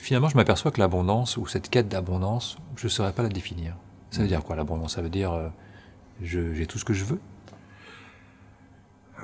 Finalement, 0.00 0.28
je 0.28 0.36
m'aperçois 0.36 0.72
que 0.72 0.80
l'abondance, 0.80 1.36
ou 1.36 1.46
cette 1.46 1.70
quête 1.70 1.86
d'abondance, 1.88 2.56
je 2.74 2.86
ne 2.86 2.88
saurais 2.90 3.12
pas 3.12 3.22
la 3.22 3.28
définir. 3.28 3.76
Ça 4.10 4.22
veut 4.22 4.26
dire 4.26 4.42
quoi 4.42 4.56
l'abondance? 4.56 4.96
Ça 4.96 5.02
veut 5.02 5.10
dire 5.10 5.32
euh, 5.32 5.48
j'ai 6.22 6.66
tout 6.66 6.80
ce 6.80 6.84
que 6.84 6.92
je 6.92 7.04
veux? 7.04 7.20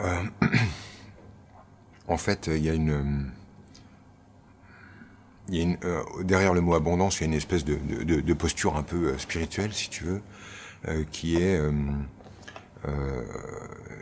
Euh, 0.01 0.23
En 2.07 2.17
fait, 2.17 2.47
il 2.47 2.63
y 2.63 2.71
a 2.71 2.75
une... 2.75 3.33
Euh, 5.51 6.05
derrière 6.23 6.55
le 6.55 6.61
mot 6.61 6.75
abondance, 6.75 7.19
il 7.19 7.21
y 7.23 7.25
a 7.25 7.27
une 7.27 7.35
espèce 7.35 7.65
de 7.65 8.33
posture 8.35 8.77
un 8.77 8.85
peu 8.85 9.19
spirituelle, 9.19 9.73
si 9.73 9.91
tu 9.91 10.05
veux, 10.05 10.23
qui 11.11 11.37
est 11.37 11.61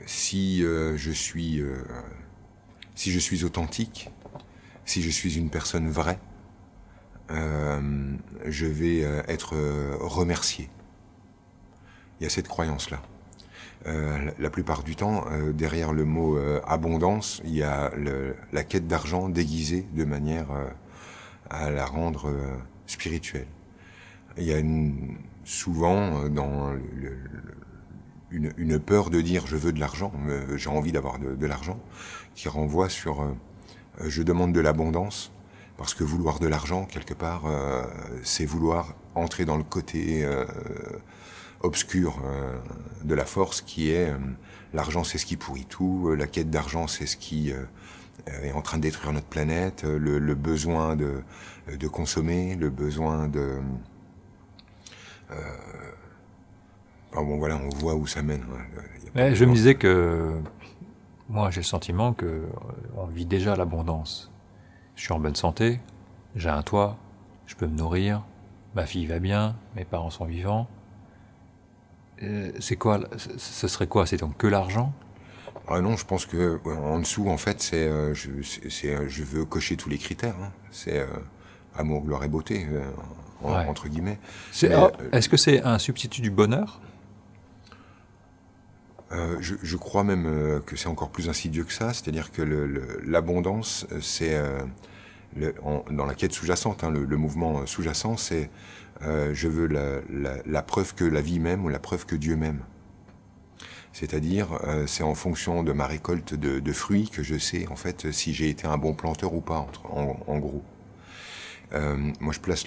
si 0.06 0.60
je 0.62 1.10
suis 1.10 1.62
si 2.94 3.10
je 3.10 3.18
suis 3.18 3.44
authentique, 3.44 4.10
si 4.84 5.02
je 5.02 5.10
suis 5.10 5.36
une 5.36 5.50
personne 5.50 5.88
vraie, 5.88 6.18
euh, 7.30 8.14
je 8.46 8.66
vais 8.66 9.04
euh, 9.04 9.22
être 9.28 9.56
euh, 9.56 9.96
remercié. 10.00 10.68
Il 12.20 12.24
y 12.24 12.26
a 12.26 12.30
cette 12.30 12.48
croyance-là. 12.48 13.02
la 14.38 14.50
plupart 14.50 14.84
du 14.84 14.94
temps, 14.94 15.24
derrière 15.52 15.92
le 15.92 16.04
mot 16.04 16.38
abondance, 16.64 17.42
il 17.44 17.52
y 17.52 17.64
a 17.64 17.90
la 18.52 18.62
quête 18.62 18.86
d'argent 18.86 19.28
déguisée 19.28 19.84
de 19.92 20.04
manière 20.04 20.46
à 21.50 21.68
la 21.68 21.84
rendre 21.84 22.32
spirituelle. 22.86 23.48
Il 24.36 24.44
y 24.44 24.52
a 24.52 24.60
souvent 25.44 26.28
dans 26.28 26.74
une, 28.30 28.78
peur 28.78 29.10
de 29.10 29.20
dire 29.20 29.46
je 29.46 29.56
veux 29.56 29.72
de 29.72 29.80
l'argent, 29.80 30.12
j'ai 30.56 30.70
envie 30.70 30.92
d'avoir 30.92 31.18
de, 31.18 31.34
de 31.34 31.46
l'argent, 31.46 31.78
qui 32.34 32.48
renvoie 32.48 32.88
sur 32.88 33.26
je 34.00 34.22
demande 34.22 34.52
de 34.52 34.60
l'abondance 34.60 35.32
parce 35.76 35.94
que 35.94 36.04
vouloir 36.04 36.38
de 36.38 36.46
l'argent, 36.46 36.84
quelque 36.84 37.14
part, 37.14 37.46
euh, 37.46 37.82
c'est 38.22 38.44
vouloir 38.44 38.94
entrer 39.14 39.44
dans 39.44 39.56
le 39.56 39.64
côté 39.64 40.24
euh, 40.24 40.44
obscur 41.60 42.22
euh, 42.24 42.56
de 43.04 43.14
la 43.14 43.24
force 43.24 43.62
qui 43.62 43.90
est 43.90 44.12
l'argent, 44.72 45.04
c'est 45.04 45.18
ce 45.18 45.26
qui 45.26 45.36
pourrit 45.36 45.66
tout, 45.66 46.14
la 46.16 46.26
quête 46.26 46.50
d'argent, 46.50 46.86
c'est 46.86 47.06
ce 47.06 47.16
qui 47.16 47.50
est 47.50 48.52
en 48.52 48.62
train 48.62 48.78
de 48.78 48.82
détruire 48.82 49.12
notre 49.12 49.26
planète, 49.26 49.84
le, 49.84 50.34
besoin 50.34 50.96
de, 50.96 51.22
de, 51.76 51.88
consommer, 51.88 52.54
le 52.54 52.70
besoin 52.70 53.28
de... 53.28 53.58
Enfin 57.12 57.22
bon, 57.22 57.38
voilà, 57.38 57.56
on 57.56 57.68
voit 57.78 57.94
où 57.94 58.06
ça 58.06 58.22
mène. 58.22 58.44
je 59.14 59.44
me 59.44 59.52
disais 59.52 59.74
que 59.74 60.32
moi, 61.28 61.50
j'ai 61.50 61.60
le 61.60 61.66
sentiment 61.66 62.14
qu'on 62.14 63.06
vit 63.06 63.26
déjà 63.26 63.56
l'abondance 63.56 64.32
je 64.96 65.02
suis 65.02 65.12
en 65.12 65.18
bonne 65.18 65.34
santé, 65.34 65.80
j'ai 66.36 66.48
un 66.48 66.62
toit, 66.62 66.96
je 67.46 67.54
peux 67.54 67.66
me 67.66 67.76
nourrir, 67.76 68.22
ma 68.74 68.86
fille 68.86 69.06
va 69.06 69.18
bien, 69.18 69.56
mes 69.76 69.84
parents 69.84 70.10
sont 70.10 70.24
vivants. 70.24 70.68
Euh, 72.22 72.52
c'est 72.60 72.76
quoi 72.76 73.00
Ce 73.18 73.68
serait 73.68 73.86
quoi? 73.86 74.06
C'est 74.06 74.18
donc 74.18 74.36
que 74.36 74.46
l'argent? 74.46 74.92
Ah 75.68 75.80
non, 75.80 75.96
je 75.96 76.04
pense 76.04 76.26
que 76.26 76.60
en 76.66 76.98
dessous, 76.98 77.28
en 77.28 77.36
fait, 77.36 77.60
c'est, 77.60 77.88
euh, 77.88 78.14
je, 78.14 78.30
euh, 78.30 79.08
je 79.08 79.22
veux 79.22 79.44
cocher 79.44 79.76
tous 79.76 79.88
les 79.88 79.98
critères. 79.98 80.36
Hein. 80.40 80.52
C'est 80.70 81.04
amour, 81.74 82.02
gloire 82.02 82.24
et 82.24 82.28
beauté, 82.28 82.66
entre 83.44 83.88
guillemets. 83.88 84.18
Oh, 84.64 84.90
est-ce 85.12 85.28
que 85.28 85.36
c'est 85.36 85.62
un 85.62 85.78
substitut 85.78 86.20
du 86.20 86.30
bonheur? 86.30 86.80
Je, 89.40 89.76
crois 89.76 90.04
même 90.04 90.62
que 90.64 90.74
c'est 90.74 90.88
encore 90.88 91.10
plus 91.10 91.28
insidieux 91.28 91.64
que 91.64 91.72
ça, 91.72 91.92
c'est-à-dire 91.92 92.32
que 92.32 92.40
l'abondance, 93.04 93.86
c'est 94.00 94.40
dans 95.90 96.06
la 96.06 96.14
quête 96.14 96.32
sous-jacente, 96.32 96.82
hein, 96.82 96.90
le, 96.90 97.16
mouvement 97.18 97.66
sous-jacent, 97.66 98.16
c'est 98.16 98.50
euh, 99.04 99.32
je 99.34 99.48
veux 99.48 99.66
la, 99.66 100.62
preuve 100.62 100.94
que 100.94 101.04
la 101.04 101.20
vie 101.20 101.40
m'aime 101.40 101.64
ou 101.64 101.68
la 101.68 101.78
preuve 101.78 102.06
que 102.06 102.16
Dieu 102.16 102.36
m'aime. 102.36 102.60
C'est-à-dire, 103.92 104.58
euh, 104.64 104.86
c'est 104.86 105.02
en 105.02 105.14
fonction 105.14 105.62
de 105.62 105.72
ma 105.72 105.86
récolte 105.86 106.34
de, 106.34 106.72
fruits 106.72 107.08
que 107.08 107.22
je 107.22 107.36
sais 107.36 107.66
en 107.68 107.76
fait 107.76 108.10
si 108.12 108.32
j'ai 108.32 108.48
été 108.48 108.66
un 108.66 108.78
bon 108.78 108.94
planteur 108.94 109.34
ou 109.34 109.40
pas, 109.40 109.66
en, 109.84 110.38
gros. 110.38 110.62
Euh, 111.72 111.96
moi, 112.20 112.32
je 112.32 112.40
place 112.40 112.66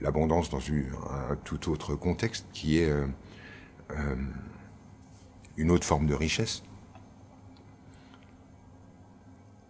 l'abondance 0.00 0.50
dans 0.50 0.58
un 0.58 1.36
tout 1.36 1.70
autre 1.70 1.94
contexte 1.94 2.46
qui 2.52 2.78
est 2.78 2.92
une 5.56 5.70
autre 5.70 5.86
forme 5.86 6.06
de 6.06 6.14
richesse 6.14 6.62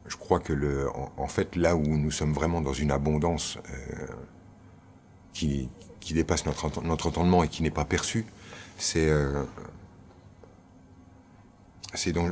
je 0.08 0.16
crois 0.16 0.40
que 0.40 0.88
en, 1.16 1.26
fait, 1.28 1.56
là 1.56 1.76
où 1.76 1.84
nous 1.84 2.10
sommes 2.10 2.32
vraiment 2.32 2.60
dans 2.60 2.72
une 2.72 2.90
abondance 2.90 3.58
euh, 3.70 4.06
qui, 5.32 5.68
dépasse 6.10 6.46
notre, 6.46 6.66
entendement 7.06 7.42
et 7.42 7.48
qui 7.48 7.62
n'est 7.62 7.70
pas 7.70 7.84
perçue, 7.84 8.24
c'est 8.78 9.08
euh, 9.08 9.44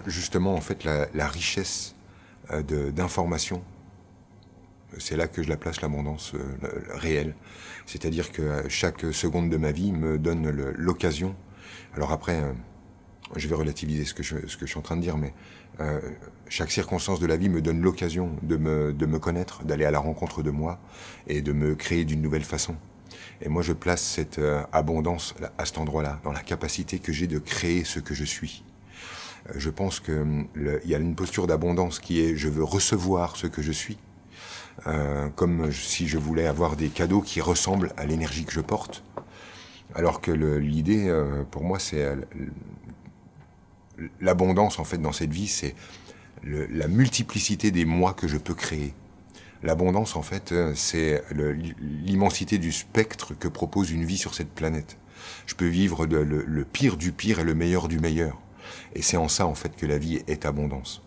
justement 0.07 0.55
en 0.55 0.61
fait 0.61 0.85
la, 0.85 1.09
la 1.15 1.27
richesse 1.27 1.95
euh, 2.51 2.91
d'informations. 2.93 3.63
C'est 4.99 5.17
là 5.17 5.29
que 5.29 5.43
je 5.43 5.49
la 5.49 5.57
place 5.57 5.81
l'abondance 5.81 6.33
euh, 6.35 6.69
réelle. 6.95 7.35
C'est-à-dire 7.87 8.33
que 8.33 8.69
chaque 8.69 9.03
seconde 9.13 9.51
de 9.51 9.57
ma 9.57 9.73
vie 9.73 9.93
me 9.93 10.19
donne 10.19 10.49
l'occasion. 10.77 11.35
Alors 11.95 12.13
après, 12.13 12.43
je 13.37 13.49
vais 13.49 13.55
relativiser 13.55 14.05
ce 14.05 14.15
que 14.15 14.23
je, 14.23 14.37
suis 14.47 14.79
en 14.79 14.83
train 14.83 14.97
de 14.97 15.03
dire, 15.03 15.17
mais 15.17 15.35
euh, 15.81 16.01
chaque 16.49 16.71
circonstance 16.71 17.21
de 17.21 17.27
la 17.27 17.37
vie 17.37 17.49
me 17.49 17.61
donne 17.61 17.81
l'occasion 17.81 18.37
de 18.43 18.57
me, 18.57 18.93
de 18.93 19.07
me 19.07 19.19
connaître, 19.19 19.65
d'aller 19.65 19.85
à 19.85 19.91
la 19.91 19.99
rencontre 19.99 20.43
de 20.43 20.51
moi 20.51 20.79
et 21.27 21.43
de 21.43 21.53
me 21.53 21.75
créer 21.75 22.05
d'une 22.05 22.23
nouvelle 22.23 22.45
façon. 22.45 22.77
Et 23.41 23.49
moi, 23.49 23.63
je 23.63 23.73
place 23.73 24.03
cette 24.03 24.39
euh, 24.39 24.63
abondance 24.73 25.35
à 25.59 25.65
cet 25.65 25.79
endroit-là, 25.79 26.21
dans 26.25 26.33
la 26.33 26.43
capacité 26.43 26.99
que 26.99 27.13
j'ai 27.13 27.27
de 27.27 27.39
créer 27.39 27.85
ce 27.85 27.99
que 27.99 28.15
je 28.15 28.25
suis. 28.25 28.65
Euh, 29.49 29.53
je 29.57 29.71
pense 29.71 30.01
qu'il 30.01 30.37
y 30.85 30.95
a 30.95 30.99
une 30.99 31.15
posture 31.15 31.47
d'abondance 31.47 31.99
qui 31.99 32.21
est 32.21 32.37
je 32.37 32.49
veux 32.49 32.65
recevoir 32.65 33.37
ce 33.37 33.47
que 33.47 33.63
je 33.63 33.73
suis, 33.73 33.99
euh, 34.87 35.29
comme 35.31 35.73
si 35.73 36.09
je 36.09 36.19
voulais 36.19 36.47
avoir 36.47 36.77
des 36.77 36.89
cadeaux 36.89 37.21
qui 37.21 37.41
ressemblent 37.41 37.93
à 37.97 38.07
l'énergie 38.07 38.45
que 38.45 38.53
je 38.53 38.61
porte. 38.61 39.03
Alors 39.95 40.21
que 40.21 40.33
l'idée, 40.33 41.09
pour 41.53 41.63
moi, 41.63 41.79
c'est 41.79 42.17
l'abondance 44.21 44.79
en 44.79 44.85
fait 44.85 44.99
dans 44.99 45.13
cette 45.13 45.33
vie, 45.33 45.47
c'est 45.47 45.75
la 46.43 46.89
multiplicité 46.89 47.71
des 47.71 47.85
moi 47.85 48.13
que 48.13 48.29
je 48.29 48.37
peux 48.37 48.55
créer. 48.55 48.93
L'abondance 49.63 50.15
en 50.15 50.23
fait, 50.23 50.53
euh, 50.53 50.75
c'est 50.75 51.25
l'immensité 51.81 52.59
du 52.59 52.71
spectre 52.71 53.33
que 53.33 53.49
propose 53.49 53.91
une 53.91 54.05
vie 54.05 54.19
sur 54.19 54.35
cette 54.35 54.51
planète. 54.51 54.99
Je 55.47 55.55
peux 55.55 55.67
vivre 55.67 56.05
le, 56.05 56.65
pire 56.65 56.99
du 56.99 57.13
pire 57.13 57.39
et 57.39 57.45
le 57.45 57.55
meilleur 57.55 57.89
du 57.89 57.99
meilleur. 57.99 58.39
Et 58.95 59.01
c'est 59.01 59.17
en 59.17 59.29
ça 59.29 59.47
en 59.47 59.55
fait 59.55 59.75
que 59.75 59.87
la 59.87 59.97
vie 59.97 60.23
est 60.27 60.45
abondance. 60.45 61.03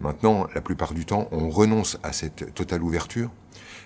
Maintenant, 0.00 0.46
la 0.54 0.60
plupart 0.60 0.94
du 0.94 1.04
temps, 1.04 1.28
on 1.30 1.50
renonce 1.50 1.98
à 2.02 2.12
cette 2.12 2.54
totale 2.54 2.82
ouverture, 2.82 3.30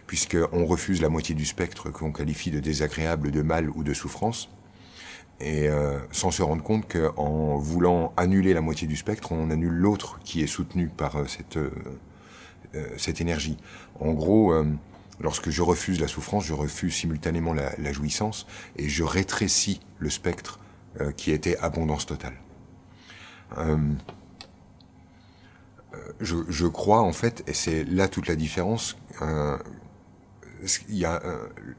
puisqu'on 0.07 0.65
refuse 0.65 1.03
la 1.03 1.09
moitié 1.09 1.35
du 1.35 1.45
spectre 1.45 1.91
qu'on 1.91 2.13
qualifie 2.13 2.51
de 2.51 2.61
désagréable, 2.61 3.31
de 3.31 3.43
mal 3.43 3.71
ou 3.71 3.83
de 3.83 3.93
souffrance 3.95 4.49
et 5.41 5.69
euh, 5.69 5.99
sans 6.11 6.31
se 6.31 6.43
rendre 6.43 6.63
compte 6.63 6.91
qu'en 6.91 7.57
voulant 7.57 8.13
annuler 8.17 8.55
la 8.55 8.61
moitié 8.61 8.87
du 8.87 8.97
spectre, 8.97 9.33
on 9.33 9.51
annule 9.51 9.73
l'autre 9.73 10.21
qui 10.25 10.43
est 10.43 10.47
soutenu 10.47 10.89
par 10.89 11.17
euh, 11.17 11.27
cette, 11.27 11.57
euh, 11.57 11.71
cette 12.97 13.21
énergie. 13.21 13.57
En 14.01 14.13
gros, 14.13 14.53
lorsque 15.21 15.51
je 15.51 15.63
refuse 15.63 16.01
la 16.01 16.09
souffrance, 16.09 16.45
je 16.45 16.55
refuse 16.55 16.93
simultanément 16.93 17.53
la, 17.53 17.73
la 17.79 17.93
jouissance 17.93 18.47
et 18.77 18.89
je 18.89 19.05
rétrécis 19.05 19.81
le 19.99 20.11
spectre 20.11 20.59
qui 21.17 21.31
était 21.31 21.57
abondance 21.59 22.05
totale. 22.05 22.35
Je, 26.21 26.37
je, 26.49 26.67
crois 26.67 27.01
en 27.01 27.13
fait, 27.13 27.43
et 27.47 27.55
c'est 27.55 27.85
là 27.85 28.09
toute 28.09 28.29
la 28.29 28.37
différence, 28.37 28.97
il 30.89 30.97
y 30.97 31.05
a, 31.05 31.23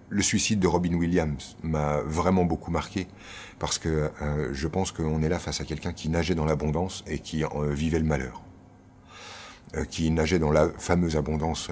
le 0.09 0.21
suicide 0.21 0.59
de 0.59 0.67
Robin 0.67 0.93
Williams 0.93 1.57
m'a 1.63 2.01
vraiment 2.01 2.45
beaucoup 2.45 2.71
marqué 2.71 3.07
parce 3.59 3.77
que 3.77 4.11
euh, 4.21 4.49
je 4.53 4.67
pense 4.67 4.91
qu'on 4.91 5.21
est 5.23 5.29
là 5.29 5.39
face 5.39 5.61
à 5.61 5.65
quelqu'un 5.65 5.93
qui 5.93 6.09
nageait 6.09 6.35
dans 6.35 6.45
l'abondance 6.45 7.03
et 7.07 7.19
qui 7.19 7.43
euh, 7.43 7.71
vivait 7.71 7.99
le 7.99 8.05
malheur, 8.05 8.41
euh, 9.75 9.85
qui 9.85 10.11
nageait 10.11 10.39
dans 10.39 10.51
la 10.51 10.69
fameuse 10.77 11.15
abondance 11.15 11.69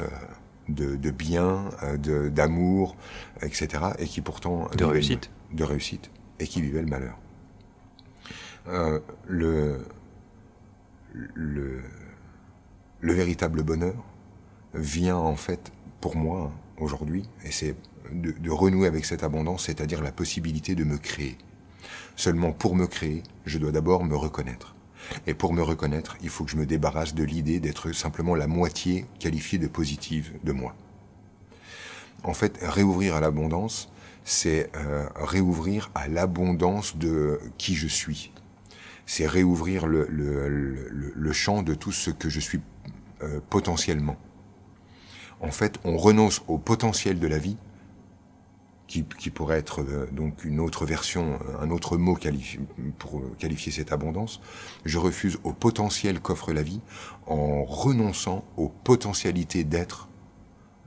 de, 0.69 0.95
de 0.95 1.11
biens, 1.11 1.69
d'amour, 1.97 2.95
etc., 3.41 3.83
et 3.99 4.05
qui 4.05 4.21
pourtant 4.21 4.69
de 4.77 4.85
réussite, 4.85 5.29
de 5.51 5.63
réussite, 5.63 6.09
et 6.39 6.47
qui 6.47 6.61
vivait 6.61 6.81
le 6.81 6.87
malheur. 6.87 7.17
le, 9.27 9.85
le, 11.33 11.81
le 13.03 13.11
véritable 13.11 13.63
bonheur 13.63 14.01
vient 14.73 15.17
en 15.17 15.35
fait 15.35 15.73
pour 15.99 16.15
moi 16.15 16.53
aujourd'hui, 16.77 17.23
et 17.43 17.51
c'est 17.51 17.75
de, 18.11 18.49
renouer 18.49 18.87
avec 18.87 19.03
cette 19.03 19.23
abondance, 19.23 19.65
c'est-à-dire 19.65 20.01
la 20.01 20.13
possibilité 20.13 20.73
de 20.73 20.85
me 20.85 20.97
créer 20.97 21.37
Seulement 22.15 22.53
pour 22.53 22.75
me 22.75 22.87
créer, 22.87 23.23
je 23.45 23.57
dois 23.57 23.71
d'abord 23.71 24.05
me 24.05 24.15
reconnaître. 24.15 24.73
Et 25.27 25.33
pour 25.33 25.51
me 25.51 25.61
reconnaître, 25.61 26.15
il 26.21 26.29
faut 26.29 26.45
que 26.45 26.51
je 26.51 26.55
me 26.55 26.65
débarrasse 26.65 27.13
de 27.13 27.23
l'idée 27.23 27.59
d'être 27.59 27.91
simplement 27.91 28.35
la 28.35 28.47
moitié 28.47 29.05
qualifiée 29.19 29.59
de 29.59 29.67
positive 29.67 30.31
de 30.43 30.53
moi. 30.53 30.73
En 32.23 32.33
fait, 32.33 32.57
réouvrir 32.61 33.15
à 33.15 33.19
l'abondance, 33.19 33.91
c'est 34.23 34.71
euh, 34.77 35.09
réouvrir 35.15 35.91
à 35.93 36.07
l'abondance 36.07 36.95
de 36.95 37.41
qui 37.57 37.75
je 37.75 37.87
suis. 37.87 38.31
C'est 39.05 39.27
réouvrir 39.27 39.87
le, 39.87 41.31
champ 41.33 41.63
de 41.63 41.73
tout 41.73 41.91
ce 41.91 42.11
que 42.11 42.29
je 42.29 42.39
suis 42.39 42.61
euh, 43.23 43.39
potentiellement. 43.49 44.17
En 45.39 45.51
fait, 45.51 45.79
on 45.83 45.97
renonce 45.97 46.41
au 46.47 46.57
potentiel 46.57 47.19
de 47.19 47.27
la 47.27 47.37
vie, 47.37 47.57
qui, 48.87 49.05
qui 49.17 49.29
pourrait 49.29 49.57
être 49.57 49.81
euh, 49.81 50.07
donc 50.11 50.43
une 50.45 50.59
autre 50.59 50.85
version, 50.85 51.39
un 51.59 51.69
autre 51.71 51.97
mot 51.97 52.17
pour 52.99 53.21
qualifier 53.37 53.71
cette 53.71 53.91
abondance. 53.91 54.41
Je 54.85 54.97
refuse 54.99 55.39
au 55.43 55.53
potentiel 55.53 56.19
qu'offre 56.19 56.53
la 56.53 56.61
vie 56.61 56.81
en 57.25 57.63
renonçant 57.63 58.43
aux 58.57 58.69
potentialités 58.69 59.63
d'être 59.63 60.09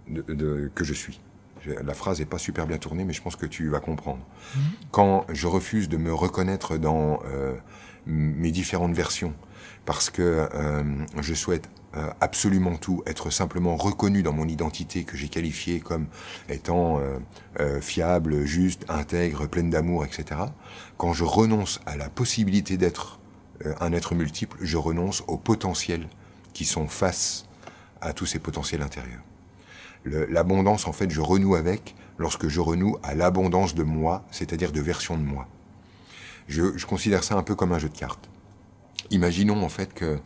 de, 0.08 0.22
de, 0.22 0.70
que 0.74 0.84
je 0.84 0.94
suis 0.94 1.20
la 1.66 1.94
phrase 1.94 2.20
n'est 2.20 2.26
pas 2.26 2.38
super 2.38 2.66
bien 2.66 2.78
tournée, 2.78 3.04
mais 3.04 3.12
je 3.12 3.22
pense 3.22 3.36
que 3.36 3.46
tu 3.46 3.68
vas 3.68 3.80
comprendre. 3.80 4.24
Mhm. 4.54 4.62
Quand 4.90 5.26
je 5.32 5.46
refuse 5.46 5.88
de 5.88 5.96
me 5.96 6.12
reconnaître 6.12 6.76
dans 6.76 7.20
euh, 7.26 7.54
mes 8.06 8.50
différentes 8.50 8.94
versions, 8.94 9.34
parce 9.84 10.10
que 10.10 10.48
euh, 10.54 10.82
je 11.20 11.34
souhaite 11.34 11.68
euh, 11.96 12.08
absolument 12.20 12.76
tout, 12.76 13.02
être 13.06 13.30
simplement 13.30 13.76
reconnu 13.76 14.22
dans 14.22 14.32
mon 14.32 14.46
identité 14.46 15.04
que 15.04 15.16
j'ai 15.16 15.28
qualifiée 15.28 15.80
comme 15.80 16.06
étant 16.48 17.00
fiable, 17.80 18.44
juste, 18.44 18.84
intègre, 18.88 19.46
pleine 19.46 19.70
d'amour, 19.70 20.04
etc. 20.04 20.40
Quand 20.98 21.12
je 21.12 21.24
renonce 21.24 21.80
à 21.86 21.96
la 21.96 22.08
possibilité 22.08 22.76
d'être 22.76 23.18
un 23.80 23.92
être 23.92 24.14
multiple, 24.14 24.58
je 24.60 24.76
renonce 24.76 25.24
aux 25.26 25.38
potentiels 25.38 26.08
qui 26.52 26.64
sont 26.64 26.86
face 26.86 27.46
à 28.00 28.12
tous 28.12 28.26
ces 28.26 28.38
potentiels 28.38 28.82
intérieurs 28.82 29.22
l'abondance, 30.06 30.86
en 30.86 30.92
fait, 30.92 31.10
je 31.10 31.20
renoue 31.20 31.54
avec 31.54 31.94
lorsque 32.18 32.48
je 32.48 32.60
renoue 32.60 32.96
à 33.02 33.14
l'abondance 33.14 33.74
de 33.74 33.82
moi, 33.82 34.24
c'est-à-dire 34.30 34.72
de 34.72 34.80
version 34.80 35.16
de 35.16 35.22
moi. 35.22 35.46
Je, 36.48 36.84
considère 36.86 37.24
ça 37.24 37.34
un 37.34 37.42
peu 37.42 37.54
comme 37.54 37.72
un 37.72 37.78
jeu 37.78 37.88
de 37.88 37.96
cartes. 37.96 38.28
Imaginons 39.10 39.62
en 39.64 39.68
fait 39.68 39.92
que 39.92 40.18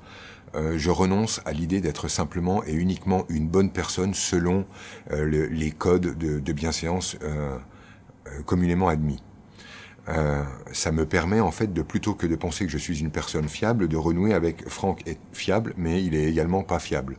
euh, 0.54 0.76
je 0.76 0.90
renonce 0.90 1.40
à 1.44 1.52
l'idée 1.52 1.80
d'être 1.80 2.08
simplement 2.08 2.64
et 2.64 2.72
uniquement 2.72 3.24
une 3.28 3.48
bonne 3.48 3.70
personne 3.70 4.14
selon 4.14 4.66
euh, 5.12 5.24
le, 5.24 5.46
les 5.46 5.70
codes 5.70 6.18
de, 6.18 6.38
de 6.38 6.52
bienséance 6.52 7.16
euh, 7.22 7.56
euh 8.26 8.42
communément 8.42 8.88
admis. 8.88 9.22
Euh, 10.08 10.42
ça 10.72 10.92
me 10.92 11.06
permet 11.06 11.40
en 11.40 11.50
fait 11.50 11.72
de 11.72 11.82
plutôt 11.82 12.14
que 12.14 12.26
de 12.26 12.34
penser 12.34 12.64
que 12.64 12.72
je 12.72 12.78
suis 12.78 13.00
une 13.00 13.10
personne 13.10 13.48
fiable, 13.48 13.86
de 13.86 13.96
renouer 13.96 14.34
avec 14.34 14.68
Franck 14.68 15.06
est 15.06 15.20
fiable, 15.32 15.74
mais 15.76 16.02
il 16.02 16.14
est 16.14 16.24
également 16.24 16.62
pas 16.62 16.78
fiable. 16.78 17.16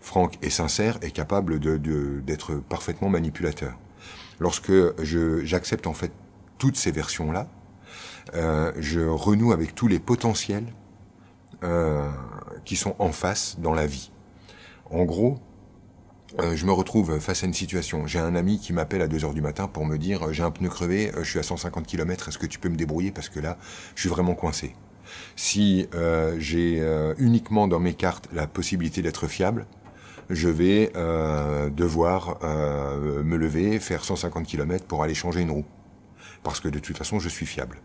Franck 0.00 0.38
est 0.42 0.50
sincère 0.50 0.98
et 1.02 1.10
capable 1.10 1.60
d'être 1.60 2.52
de, 2.52 2.60
parfaitement 2.60 3.08
manipulateur. 3.08 3.78
Lorsque 4.40 4.72
j'accepte 5.02 5.86
en 5.86 5.94
fait 5.94 6.12
toutes 6.58 6.76
ces 6.76 6.90
versions-là, 6.90 7.48
euh, 8.34 8.72
je 8.78 9.00
renoue 9.00 9.52
avec 9.52 9.74
tous 9.74 9.86
les 9.86 9.98
potentiels 9.98 10.66
euh, 11.62 12.10
qui 12.64 12.76
sont 12.76 12.94
en 12.98 13.12
face 13.12 13.56
dans 13.58 13.74
la 13.74 13.86
vie. 13.86 14.10
En 14.90 15.04
gros, 15.04 15.38
euh, 16.40 16.56
je 16.56 16.66
me 16.66 16.72
retrouve 16.72 17.18
face 17.20 17.42
à 17.42 17.46
une 17.46 17.54
situation. 17.54 18.06
J'ai 18.06 18.18
un 18.18 18.34
ami 18.34 18.58
qui 18.58 18.72
m'appelle 18.72 19.02
à 19.02 19.08
2 19.08 19.24
heures 19.24 19.34
du 19.34 19.42
matin 19.42 19.68
pour 19.68 19.86
me 19.86 19.96
dire 19.98 20.32
j'ai 20.32 20.42
un 20.42 20.50
pneu 20.50 20.68
crevé, 20.68 21.12
je 21.18 21.28
suis 21.28 21.38
à 21.38 21.42
150 21.42 21.86
km, 21.86 22.28
est-ce 22.28 22.38
que 22.38 22.46
tu 22.46 22.58
peux 22.58 22.68
me 22.68 22.76
débrouiller 22.76 23.10
parce 23.10 23.28
que 23.28 23.40
là, 23.40 23.56
je 23.94 24.00
suis 24.00 24.08
vraiment 24.08 24.34
coincé. 24.34 24.74
Si 25.36 25.86
j'ai 26.38 26.82
uniquement 27.18 27.68
dans 27.68 27.78
mes 27.78 27.94
cartes 27.94 28.28
la 28.32 28.46
possibilité 28.46 29.02
d'être 29.02 29.26
fiable, 29.28 29.66
je 30.30 30.48
vais 30.48 30.90
euh, 30.96 31.70
devoir 31.70 32.38
euh, 32.42 33.22
me 33.22 33.36
lever, 33.36 33.78
faire 33.78 34.04
150 34.04 34.46
km 34.46 34.86
pour 34.86 35.02
aller 35.02 35.14
changer 35.14 35.40
une 35.40 35.50
roue. 35.50 35.66
Parce 36.42 36.60
que 36.60 36.68
de 36.68 36.78
toute 36.78 36.96
façon, 36.96 37.18
je 37.18 37.28
suis 37.28 37.46
fiable. 37.46 37.78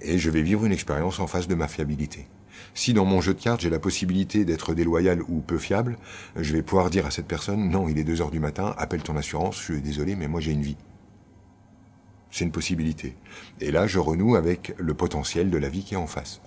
Et 0.00 0.18
je 0.18 0.30
vais 0.30 0.42
vivre 0.42 0.64
une 0.64 0.72
expérience 0.72 1.20
en 1.20 1.26
face 1.26 1.48
de 1.48 1.54
ma 1.54 1.68
fiabilité. 1.68 2.26
Si 2.74 2.92
dans 2.92 3.04
mon 3.04 3.20
jeu 3.20 3.34
de 3.34 3.40
cartes, 3.40 3.60
j'ai 3.60 3.70
la 3.70 3.78
possibilité 3.78 4.44
d'être 4.44 4.74
déloyal 4.74 5.22
ou 5.28 5.40
peu 5.40 5.58
fiable, 5.58 5.98
je 6.36 6.52
vais 6.52 6.62
pouvoir 6.62 6.90
dire 6.90 7.06
à 7.06 7.10
cette 7.10 7.26
personne, 7.26 7.70
non, 7.70 7.88
il 7.88 7.98
est 7.98 8.04
2 8.04 8.20
heures 8.22 8.30
du 8.30 8.40
matin, 8.40 8.74
appelle 8.78 9.02
ton 9.02 9.16
assurance, 9.16 9.56
je 9.58 9.72
suis 9.72 9.80
désolé, 9.80 10.16
mais 10.16 10.28
moi 10.28 10.40
j'ai 10.40 10.52
une 10.52 10.62
vie. 10.62 10.76
C'est 12.30 12.44
une 12.44 12.52
possibilité. 12.52 13.16
Et 13.60 13.72
là, 13.72 13.86
je 13.86 13.98
renoue 13.98 14.36
avec 14.36 14.74
le 14.78 14.94
potentiel 14.94 15.50
de 15.50 15.58
la 15.58 15.68
vie 15.68 15.82
qui 15.82 15.94
est 15.94 15.98
en 15.98 16.06
face. 16.06 16.40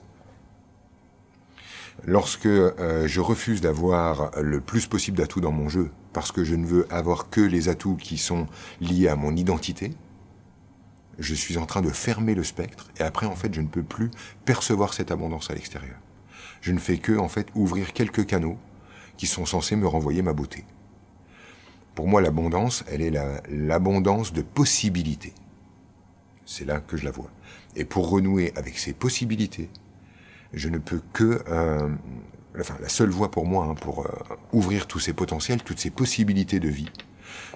Lorsque 2.05 2.47
euh, 2.47 3.07
je 3.07 3.21
refuse 3.21 3.61
d'avoir 3.61 4.31
le 4.41 4.59
plus 4.59 4.87
possible 4.87 5.17
d'atouts 5.17 5.41
dans 5.41 5.51
mon 5.51 5.69
jeu, 5.69 5.91
parce 6.11 6.31
que 6.31 6.43
je 6.43 6.55
ne 6.55 6.65
veux 6.65 6.91
avoir 6.91 7.29
que 7.29 7.41
les 7.41 7.69
atouts 7.69 7.95
qui 7.95 8.17
sont 8.17 8.47
liés 8.81 9.07
à 9.07 9.15
mon 9.15 9.35
identité, 9.35 9.91
je 11.19 11.35
suis 11.35 11.57
en 11.57 11.65
train 11.65 11.81
de 11.81 11.89
fermer 11.89 12.35
le 12.35 12.43
spectre, 12.43 12.89
et 12.99 13.03
après, 13.03 13.25
en 13.25 13.35
fait, 13.35 13.53
je 13.53 13.61
ne 13.61 13.67
peux 13.67 13.83
plus 13.83 14.11
percevoir 14.45 14.93
cette 14.93 15.11
abondance 15.11 15.49
à 15.49 15.53
l'extérieur. 15.53 15.97
Je 16.61 16.71
ne 16.71 16.79
fais 16.79 16.97
que, 16.97 17.17
en 17.17 17.27
fait, 17.27 17.47
ouvrir 17.55 17.93
quelques 17.93 18.25
canaux 18.25 18.57
qui 19.17 19.27
sont 19.27 19.45
censés 19.45 19.75
me 19.75 19.87
renvoyer 19.87 20.21
ma 20.21 20.33
beauté. 20.33 20.65
Pour 21.95 22.07
moi, 22.07 22.21
l'abondance, 22.21 22.83
elle 22.89 23.01
est 23.01 23.13
l'abondance 23.49 24.33
de 24.33 24.41
possibilités. 24.41 25.33
C'est 26.45 26.65
là 26.65 26.79
que 26.79 26.97
je 26.97 27.05
la 27.05 27.11
vois. 27.11 27.29
Et 27.75 27.85
pour 27.85 28.09
renouer 28.09 28.51
avec 28.55 28.77
ces 28.77 28.93
possibilités, 28.93 29.69
je 30.53 30.69
ne 30.69 30.77
peux 30.77 31.01
que, 31.13 31.43
euh, 31.47 31.89
enfin 32.59 32.75
la 32.81 32.89
seule 32.89 33.09
voie 33.09 33.31
pour 33.31 33.45
moi, 33.45 33.65
hein, 33.65 33.75
pour 33.75 34.05
euh, 34.05 34.09
ouvrir 34.51 34.87
tous 34.87 34.99
ces 34.99 35.13
potentiels, 35.13 35.63
toutes 35.63 35.79
ces 35.79 35.89
possibilités 35.89 36.59
de 36.59 36.69
vie, 36.69 36.91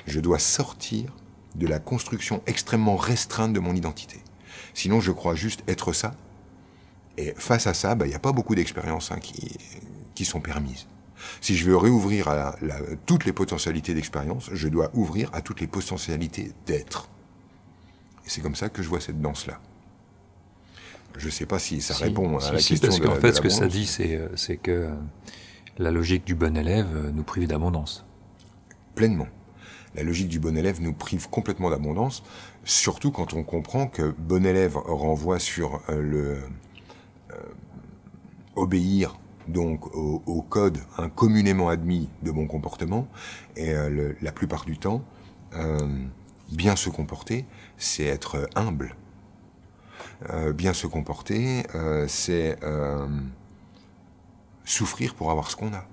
je 0.06 0.20
dois 0.20 0.40
sortir 0.40 1.14
de 1.56 1.68
la 1.68 1.80
construction 1.80 2.42
extrêmement 2.46 2.96
restreinte 2.96 3.54
de 3.54 3.60
mon 3.60 3.76
identité. 3.76 4.20
Sinon, 4.74 5.00
je 5.00 5.12
crois 5.12 5.36
juste 5.36 5.64
être 5.68 5.94
ça. 5.94 6.16
Et 7.18 7.34
face 7.36 7.68
à 7.68 7.74
ça, 7.74 7.96
bah, 7.96 8.06
il 8.06 8.10
n'y 8.10 8.16
a 8.16 8.20
pas 8.20 8.32
beaucoup 8.32 8.54
d'expériences 8.54 9.12
hein, 9.12 9.20
qui, 9.20 9.58
qui 10.14 10.26
sont 10.26 10.40
permises. 10.40 10.86
Si 11.42 11.56
je 11.56 11.66
veux 11.66 11.78
réouvrir 11.78 12.28
à 12.28 12.56
la, 12.62 12.80
toutes 13.06 13.26
les 13.26 13.34
potentialités 13.34 13.94
d'expérience, 13.94 14.50
je 14.54 14.68
dois 14.68 14.92
ouvrir 14.94 15.30
à 15.34 15.42
toutes 15.42 15.62
les 15.62 15.68
potentialités 15.68 16.52
d'être. 16.66 17.10
Et 18.26 18.30
c'est 18.30 18.42
comme 18.42 18.56
ça 18.56 18.70
que 18.70 18.84
je 18.84 18.90
vois 18.90 19.02
cette 19.02 19.22
danse-là. 19.22 19.60
Je 21.18 21.26
ne 21.26 21.32
sais 21.32 21.46
pas 21.46 21.58
si 21.58 21.82
ça 21.82 21.96
répond 21.96 22.38
à 22.38 22.52
la 22.52 22.58
question. 22.58 22.78
Parce 22.80 23.00
qu'en 23.00 23.16
fait, 23.16 23.34
ce 23.34 23.42
que 23.42 23.50
ça 23.50 23.68
dit, 23.68 23.90
euh, 24.02 24.30
c'est 24.36 24.58
que 24.58 24.72
euh, 24.72 24.90
la 25.78 25.90
logique 25.90 26.26
du 26.26 26.36
bon 26.36 26.56
élève 26.56 26.88
euh, 26.96 27.12
nous 27.12 27.24
prive 27.24 27.48
d'abondance. 27.48 28.06
Pleinement. 28.94 29.28
La 29.98 30.04
logique 30.04 30.30
du 30.30 30.40
bon 30.40 30.56
élève 30.56 30.82
nous 30.82 30.94
prive 30.94 31.30
complètement 31.30 31.70
d'abondance, 31.70 32.24
surtout 32.64 33.12
quand 33.12 33.34
on 33.34 33.44
comprend 33.44 33.88
que 33.88 34.14
bon 34.18 34.46
élève 34.46 34.78
renvoie 34.78 35.40
sur 35.40 35.82
le 35.90 36.38
obéir 38.56 39.20
donc 39.48 39.96
au, 39.96 40.42
code 40.42 40.80
hein, 40.98 41.10
communément 41.10 41.70
admis 41.70 42.10
de 42.24 42.32
bon 42.32 42.48
comportement, 42.48 43.08
et 43.56 43.74
la 44.22 44.32
plupart 44.32 44.66
du 44.66 44.78
temps, 44.78 45.04
bien 46.52 46.76
se 46.76 46.90
comporter, 46.90 47.46
c'est 47.78 48.06
être 48.06 48.50
humble 48.56 48.96
euh, 50.32 50.52
bien 50.52 50.74
se 50.74 50.88
comporter, 50.88 51.64
euh, 51.76 52.06
c'est 52.08 52.58
euh, 52.64 53.08
souffrir 54.66 55.14
pour 55.14 55.30
avoir 55.30 55.52
ce 55.52 55.56
qu'on 55.56 55.74
a. 55.74 55.86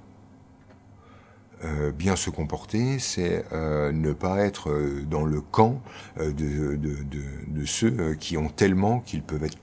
bien 1.96 2.16
se 2.16 2.30
comporter, 2.30 2.98
c'est 2.98 3.44
ne 3.52 4.12
pas 4.12 4.40
être 4.40 4.70
dans 5.08 5.24
le 5.24 5.40
camp 5.40 5.80
de, 6.18 6.76
de, 6.76 7.64
ceux 7.64 8.14
qui 8.14 8.36
ont 8.36 8.48
tellement 8.48 9.00
qu'ils 9.00 9.22
peuvent 9.22 9.44
être 9.44 9.58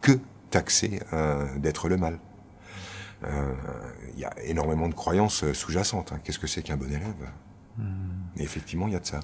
que 0.00 0.18
taxés 0.50 1.00
d'être 1.56 1.88
le 1.88 1.96
mal. 1.96 2.18
Il 3.22 4.20
y 4.20 4.24
a 4.24 4.32
énormément 4.44 4.88
de 4.88 4.94
croyances 4.94 5.50
sous-jacentes. 5.52 6.12
Hein. 6.12 6.20
Qu'est-ce 6.24 6.38
que 6.38 6.46
c'est 6.46 6.62
qu'un 6.62 6.76
bon 6.76 6.90
élève? 6.90 7.14
Et 8.36 8.42
effectivement, 8.42 8.88
il 8.88 8.92
y 8.92 8.96
a 8.96 9.00
de 9.00 9.06
ça. 9.06 9.20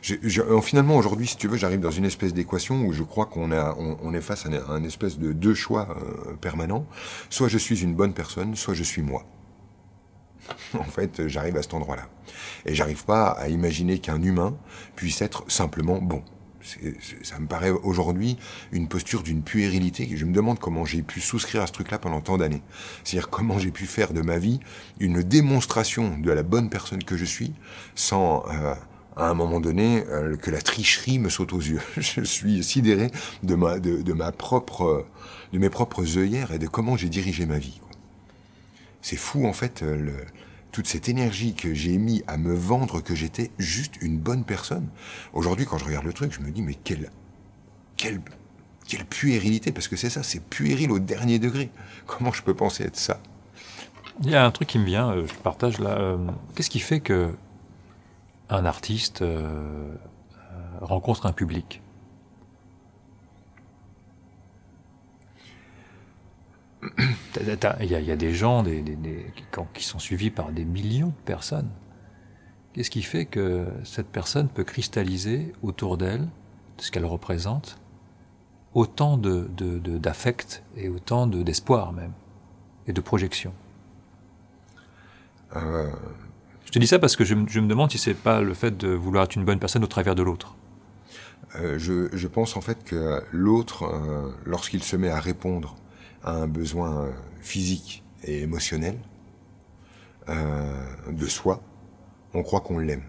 Je, 0.00 0.40
euh, 0.40 0.60
finalement, 0.60 0.96
aujourd'hui, 0.96 1.26
si 1.26 1.36
tu 1.36 1.48
veux, 1.48 1.56
j'arrive 1.56 1.80
dans 1.80 1.90
une 1.90 2.04
espèce 2.04 2.32
d'équation 2.32 2.86
où 2.86 2.92
je 2.92 3.02
crois 3.02 3.26
qu'on 3.26 3.52
on, 3.52 3.98
on, 4.02 4.14
est 4.14 4.20
face 4.20 4.46
à 4.46 4.72
un, 4.72 4.84
espèce 4.84 5.18
de 5.18 5.32
deux 5.32 5.54
choix 5.54 5.88
euh, 5.90 6.34
permanents. 6.34 6.86
Soit 7.28 7.48
je 7.48 7.58
suis 7.58 7.82
une 7.82 7.94
bonne 7.94 8.14
personne, 8.14 8.56
soit 8.56 8.74
je 8.74 8.82
suis 8.82 9.02
moi. 9.02 9.26
en 10.78 10.84
fait, 10.84 11.28
j'arrive 11.28 11.56
à 11.56 11.62
cet 11.62 11.74
endroit-là. 11.74 12.08
Et 12.66 12.74
j'arrive 12.74 13.04
pas 13.04 13.28
à 13.28 13.48
imaginer 13.48 13.98
qu'un 13.98 14.22
humain 14.22 14.56
puisse 14.96 15.22
être 15.22 15.44
simplement 15.50 15.98
bon 16.00 16.22
ça 17.22 17.38
me 17.38 17.46
paraît 17.46 17.70
aujourd'hui 17.70 18.36
une 18.72 18.88
posture 18.88 19.22
d'une 19.22 19.42
puérilité. 19.42 20.08
Je 20.14 20.24
me 20.24 20.32
demande 20.32 20.58
comment 20.58 20.84
j'ai 20.84 21.02
pu 21.02 21.20
souscrire 21.20 21.62
à 21.62 21.66
ce 21.66 21.72
truc-là 21.72 21.98
pendant 21.98 22.20
tant 22.20 22.38
d'années. 22.38 22.62
C'est-à-dire 23.02 23.30
comment 23.30 23.58
j'ai 23.58 23.70
pu 23.70 23.86
faire 23.86 24.12
de 24.12 24.22
ma 24.22 24.38
vie 24.38 24.60
une 25.00 25.22
démonstration 25.22 26.18
de 26.18 26.30
la 26.30 26.42
bonne 26.42 26.70
personne 26.70 27.04
que 27.04 27.16
je 27.16 27.24
suis 27.24 27.52
sans 27.94 28.44
euh, 28.48 28.74
à 29.16 29.28
un 29.28 29.34
moment 29.34 29.60
donné 29.60 30.04
euh, 30.08 30.36
que 30.36 30.50
la 30.50 30.60
tricherie 30.60 31.18
me 31.18 31.28
saute 31.28 31.52
aux 31.52 31.60
yeux. 31.60 31.80
Je 31.98 32.22
suis 32.22 32.64
sidéré 32.64 33.10
de 33.42 33.54
ma, 33.54 33.78
de, 33.78 34.12
ma 34.12 34.32
propre, 34.32 35.06
de 35.52 35.58
mes 35.58 35.70
propres 35.70 36.18
œillères 36.18 36.52
et 36.52 36.58
de 36.58 36.66
comment 36.66 36.96
j'ai 36.96 37.08
dirigé 37.08 37.46
ma 37.46 37.58
vie. 37.58 37.80
C'est 39.04 39.16
fou 39.16 39.46
en 39.46 39.52
fait 39.52 39.82
le, 39.82 40.14
toute 40.72 40.86
cette 40.86 41.10
énergie 41.10 41.52
que 41.52 41.74
j'ai 41.74 41.98
mis 41.98 42.24
à 42.26 42.38
me 42.38 42.54
vendre 42.54 43.02
que 43.02 43.14
j'étais 43.14 43.50
juste 43.58 44.00
une 44.00 44.18
bonne 44.18 44.44
personne. 44.44 44.88
Aujourd'hui, 45.34 45.66
quand 45.66 45.76
je 45.76 45.84
regarde 45.84 46.06
le 46.06 46.14
truc, 46.14 46.32
je 46.32 46.40
me 46.40 46.50
dis, 46.50 46.62
mais 46.62 46.72
quelle, 46.72 47.10
quelle, 47.98 48.18
puérilité, 49.10 49.72
parce 49.72 49.88
que 49.88 49.96
c'est 49.96 50.08
ça, 50.08 50.22
c'est 50.22 50.42
puéril 50.42 50.90
au 50.90 51.00
dernier 51.00 51.38
degré. 51.38 51.68
Comment 52.06 52.32
je 52.32 52.42
peux 52.42 52.54
penser 52.54 52.84
être 52.84 52.96
ça? 52.96 53.20
Il 54.22 54.30
y 54.30 54.34
a 54.34 54.42
un 54.42 54.50
truc 54.50 54.68
qui 54.68 54.78
me 54.78 54.86
vient, 54.86 55.10
euh, 55.10 55.26
je 55.26 55.34
partage 55.34 55.80
là. 55.80 55.98
Euh, 55.98 56.16
qu'est-ce 56.54 56.70
qui 56.70 56.80
fait 56.80 57.00
que 57.00 57.34
un 58.48 58.64
artiste 58.64 59.20
euh, 59.20 59.94
rencontre 60.80 61.26
un 61.26 61.32
public? 61.32 61.82
Il 67.80 67.86
y, 67.90 68.10
a 68.10 68.16
des 68.16 68.32
gens 68.32 68.62
des, 68.62 68.84
qui 69.72 69.84
sont 69.84 69.98
suivis 69.98 70.30
par 70.30 70.52
des 70.52 70.64
millions 70.64 71.08
de 71.08 71.24
personnes. 71.24 71.70
Qu'est-ce 72.72 72.90
qui 72.90 73.02
fait 73.02 73.24
que 73.24 73.66
cette 73.84 74.08
personne 74.08 74.48
peut 74.48 74.64
cristalliser 74.64 75.52
autour 75.62 75.96
d'elle, 75.96 76.22
de 76.22 76.82
ce 76.82 76.90
qu'elle 76.90 77.06
représente, 77.06 77.78
autant 78.74 79.16
d'affect 79.16 80.62
de, 80.74 80.80
et 80.82 80.88
autant 80.88 81.26
d'espoir 81.26 81.92
même, 81.92 82.12
et 82.86 82.92
de 82.92 83.00
projection? 83.00 83.52
Euh. 85.56 85.90
Je 86.64 86.70
te 86.70 86.78
dis 86.78 86.88
ça 86.88 86.98
parce 86.98 87.14
que 87.14 87.24
je, 87.24 87.34
me 87.34 87.68
demande 87.68 87.92
si 87.92 87.98
c'est 87.98 88.14
pas 88.14 88.40
le 88.40 88.54
fait 88.54 88.76
de 88.76 88.88
vouloir 88.88 89.24
être 89.24 89.36
une 89.36 89.44
bonne 89.44 89.60
personne 89.60 89.84
au 89.84 89.86
travers 89.86 90.16
de 90.16 90.24
l'autre. 90.24 90.56
Euh, 91.56 91.78
je, 91.78 92.26
pense 92.26 92.56
en 92.56 92.60
fait 92.60 92.82
que 92.82 93.22
l'autre, 93.30 93.84
euh, 93.84 94.32
lorsqu'il 94.44 94.82
se 94.82 94.96
met 94.96 95.10
à 95.10 95.20
répondre 95.20 95.76
un 96.24 96.46
besoin 96.46 97.12
physique 97.40 98.02
et 98.24 98.42
émotionnel 98.42 98.98
euh, 100.28 100.84
de 101.10 101.26
soi, 101.26 101.62
on 102.32 102.42
croit 102.42 102.60
qu'on 102.60 102.78
l'aime. 102.78 103.02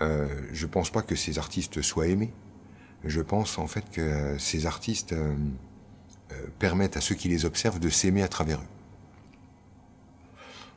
Euh, 0.00 0.28
je 0.52 0.66
pense 0.66 0.90
pas 0.90 1.02
que 1.02 1.16
ces 1.16 1.38
artistes 1.38 1.82
soient 1.82 2.06
aimés. 2.06 2.32
Je 3.04 3.20
pense 3.20 3.58
en 3.58 3.66
fait 3.66 3.88
que 3.90 4.36
ces 4.38 4.66
artistes 4.66 5.12
euh, 5.12 5.34
euh, 6.32 6.46
permettent 6.58 6.96
à 6.96 7.00
ceux 7.00 7.14
qui 7.14 7.28
les 7.28 7.44
observent 7.44 7.80
de 7.80 7.88
s'aimer 7.88 8.22
à 8.22 8.28
travers 8.28 8.60
eux. 8.60 8.68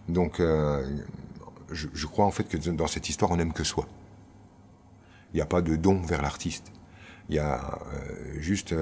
Donc, 0.07 0.39
je, 0.39 1.87
je, 1.93 2.07
crois 2.07 2.25
en 2.25 2.31
fait 2.31 2.45
que 2.45 2.57
dans 2.57 2.87
cette 2.87 3.09
histoire, 3.09 3.29
on 3.29 3.37
n'aime 3.37 3.53
que 3.53 3.63
soi. 3.63 3.87
Il 5.33 5.35
n'y 5.35 5.41
a 5.41 5.45
pas 5.45 5.61
de 5.61 5.75
don 5.75 6.01
vers 6.01 6.23
l'artiste. 6.23 6.71
Il 7.29 7.35
y 7.35 7.39
a 7.39 7.77
juste 8.39 8.73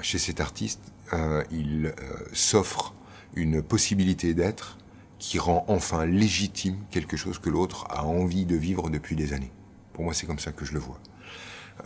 chez 0.00 0.18
cet 0.18 0.40
artiste, 0.40 0.80
euh, 1.12 1.42
il 1.50 1.86
euh, 1.86 1.92
s'offre 2.32 2.94
une 3.34 3.62
possibilité 3.62 4.34
d'être 4.34 4.78
qui 5.18 5.38
rend 5.38 5.64
enfin 5.68 6.06
légitime 6.06 6.76
quelque 6.90 7.16
chose 7.16 7.38
que 7.38 7.50
l'autre 7.50 7.86
a 7.90 8.04
envie 8.04 8.46
de 8.46 8.56
vivre 8.56 8.90
depuis 8.90 9.16
des 9.16 9.32
années. 9.32 9.52
Pour 9.92 10.04
moi, 10.04 10.14
c'est 10.14 10.26
comme 10.26 10.38
ça 10.38 10.52
que 10.52 10.64
je 10.64 10.74
le 10.74 10.78
vois. 10.78 11.00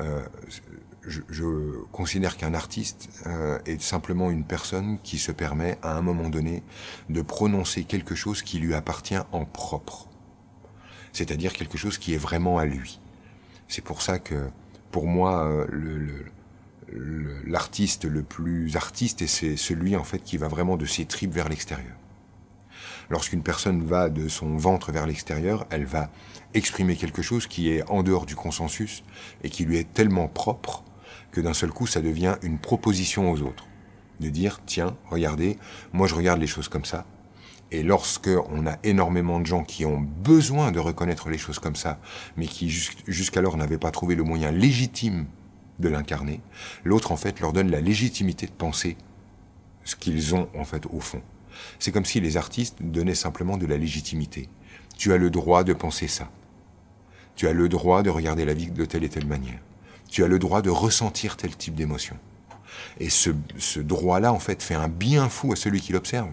Euh, 0.00 0.22
je, 1.04 1.20
je, 1.28 1.44
considère 1.90 2.36
qu'un 2.36 2.54
artiste 2.54 3.08
euh, 3.26 3.58
est 3.66 3.80
simplement 3.80 4.30
une 4.30 4.44
personne 4.44 4.98
qui 5.02 5.18
se 5.18 5.32
permet 5.32 5.78
à 5.82 5.96
un 5.96 6.02
moment 6.02 6.28
donné 6.28 6.62
de 7.08 7.22
prononcer 7.22 7.84
quelque 7.84 8.14
chose 8.14 8.42
qui 8.42 8.58
lui 8.58 8.74
appartient 8.74 9.18
en 9.32 9.44
propre. 9.44 10.08
C'est-à-dire 11.12 11.52
quelque 11.52 11.76
chose 11.76 11.98
qui 11.98 12.14
est 12.14 12.18
vraiment 12.18 12.58
à 12.58 12.64
lui. 12.64 13.00
C'est 13.68 13.82
pour 13.82 14.02
ça 14.02 14.18
que, 14.18 14.48
pour 14.90 15.06
moi, 15.06 15.44
euh, 15.46 15.66
le, 15.70 15.98
le 15.98 16.24
l'artiste 17.46 18.04
le 18.04 18.22
plus 18.22 18.76
artiste 18.76 19.22
et 19.22 19.26
c'est 19.26 19.56
celui 19.56 19.96
en 19.96 20.04
fait 20.04 20.18
qui 20.18 20.36
va 20.36 20.48
vraiment 20.48 20.76
de 20.76 20.86
ses 20.86 21.04
tripes 21.04 21.32
vers 21.32 21.48
l'extérieur. 21.48 21.96
Lorsqu'une 23.10 23.42
personne 23.42 23.84
va 23.84 24.08
de 24.08 24.28
son 24.28 24.56
ventre 24.56 24.92
vers 24.92 25.06
l'extérieur, 25.06 25.66
elle 25.70 25.84
va 25.84 26.10
exprimer 26.54 26.96
quelque 26.96 27.22
chose 27.22 27.46
qui 27.46 27.70
est 27.70 27.82
en 27.90 28.02
dehors 28.02 28.26
du 28.26 28.36
consensus 28.36 29.02
et 29.42 29.50
qui 29.50 29.64
lui 29.64 29.78
est 29.78 29.92
tellement 29.92 30.28
propre 30.28 30.84
que 31.30 31.40
d'un 31.40 31.54
seul 31.54 31.70
coup 31.70 31.86
ça 31.86 32.00
devient 32.00 32.36
une 32.42 32.58
proposition 32.58 33.30
aux 33.30 33.42
autres. 33.42 33.66
De 34.20 34.28
dire, 34.28 34.60
tiens, 34.66 34.96
regardez, 35.10 35.58
moi 35.92 36.06
je 36.06 36.14
regarde 36.14 36.40
les 36.40 36.46
choses 36.46 36.68
comme 36.68 36.84
ça. 36.84 37.06
Et 37.70 37.82
lorsque 37.82 38.30
on 38.50 38.66
a 38.66 38.76
énormément 38.84 39.40
de 39.40 39.46
gens 39.46 39.64
qui 39.64 39.86
ont 39.86 39.98
besoin 39.98 40.72
de 40.72 40.78
reconnaître 40.78 41.30
les 41.30 41.38
choses 41.38 41.58
comme 41.58 41.74
ça, 41.74 41.98
mais 42.36 42.46
qui 42.46 42.68
jusqu'alors 42.68 43.56
n'avaient 43.56 43.78
pas 43.78 43.90
trouvé 43.90 44.14
le 44.14 44.22
moyen 44.24 44.52
légitime 44.52 45.26
de 45.82 45.90
l'incarner. 45.90 46.40
L'autre, 46.84 47.12
en 47.12 47.16
fait, 47.16 47.40
leur 47.40 47.52
donne 47.52 47.70
la 47.70 47.82
légitimité 47.82 48.46
de 48.46 48.52
penser 48.52 48.96
ce 49.84 49.96
qu'ils 49.96 50.34
ont, 50.34 50.48
en 50.56 50.64
fait, 50.64 50.86
au 50.86 51.00
fond. 51.00 51.20
C'est 51.78 51.92
comme 51.92 52.06
si 52.06 52.20
les 52.20 52.38
artistes 52.38 52.78
donnaient 52.80 53.14
simplement 53.14 53.58
de 53.58 53.66
la 53.66 53.76
légitimité. 53.76 54.48
Tu 54.96 55.12
as 55.12 55.18
le 55.18 55.30
droit 55.30 55.64
de 55.64 55.74
penser 55.74 56.08
ça. 56.08 56.30
Tu 57.36 57.46
as 57.48 57.52
le 57.52 57.68
droit 57.68 58.02
de 58.02 58.10
regarder 58.10 58.44
la 58.44 58.54
vie 58.54 58.70
de 58.70 58.84
telle 58.84 59.04
et 59.04 59.08
telle 59.08 59.26
manière. 59.26 59.60
Tu 60.08 60.24
as 60.24 60.28
le 60.28 60.38
droit 60.38 60.62
de 60.62 60.70
ressentir 60.70 61.36
tel 61.36 61.56
type 61.56 61.74
d'émotion. 61.74 62.16
Et 62.98 63.10
ce, 63.10 63.30
ce 63.58 63.80
droit-là, 63.80 64.32
en 64.32 64.38
fait, 64.38 64.62
fait 64.62 64.74
un 64.74 64.88
bien 64.88 65.28
fou 65.28 65.52
à 65.52 65.56
celui 65.56 65.80
qui 65.80 65.92
l'observe. 65.92 66.30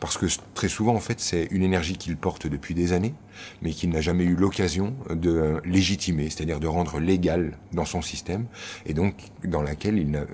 Parce 0.00 0.18
que 0.18 0.26
très 0.54 0.68
souvent, 0.68 0.94
en 0.94 1.00
fait, 1.00 1.20
c'est 1.20 1.48
une 1.50 1.62
énergie 1.62 1.96
qu'il 1.96 2.16
porte 2.16 2.46
depuis 2.46 2.74
des 2.74 2.92
années, 2.92 3.14
mais 3.62 3.70
qu'il 3.70 3.90
n'a 3.90 4.00
jamais 4.00 4.24
eu 4.24 4.34
l'occasion 4.34 4.94
de 5.10 5.60
légitimer, 5.64 6.30
c'est-à-dire 6.30 6.60
de 6.60 6.66
rendre 6.66 7.00
légale 7.00 7.58
dans 7.72 7.84
son 7.84 8.02
système, 8.02 8.46
et 8.86 8.94
donc 8.94 9.14
dans 9.44 9.62
laquelle 9.62 9.98
il 9.98 10.26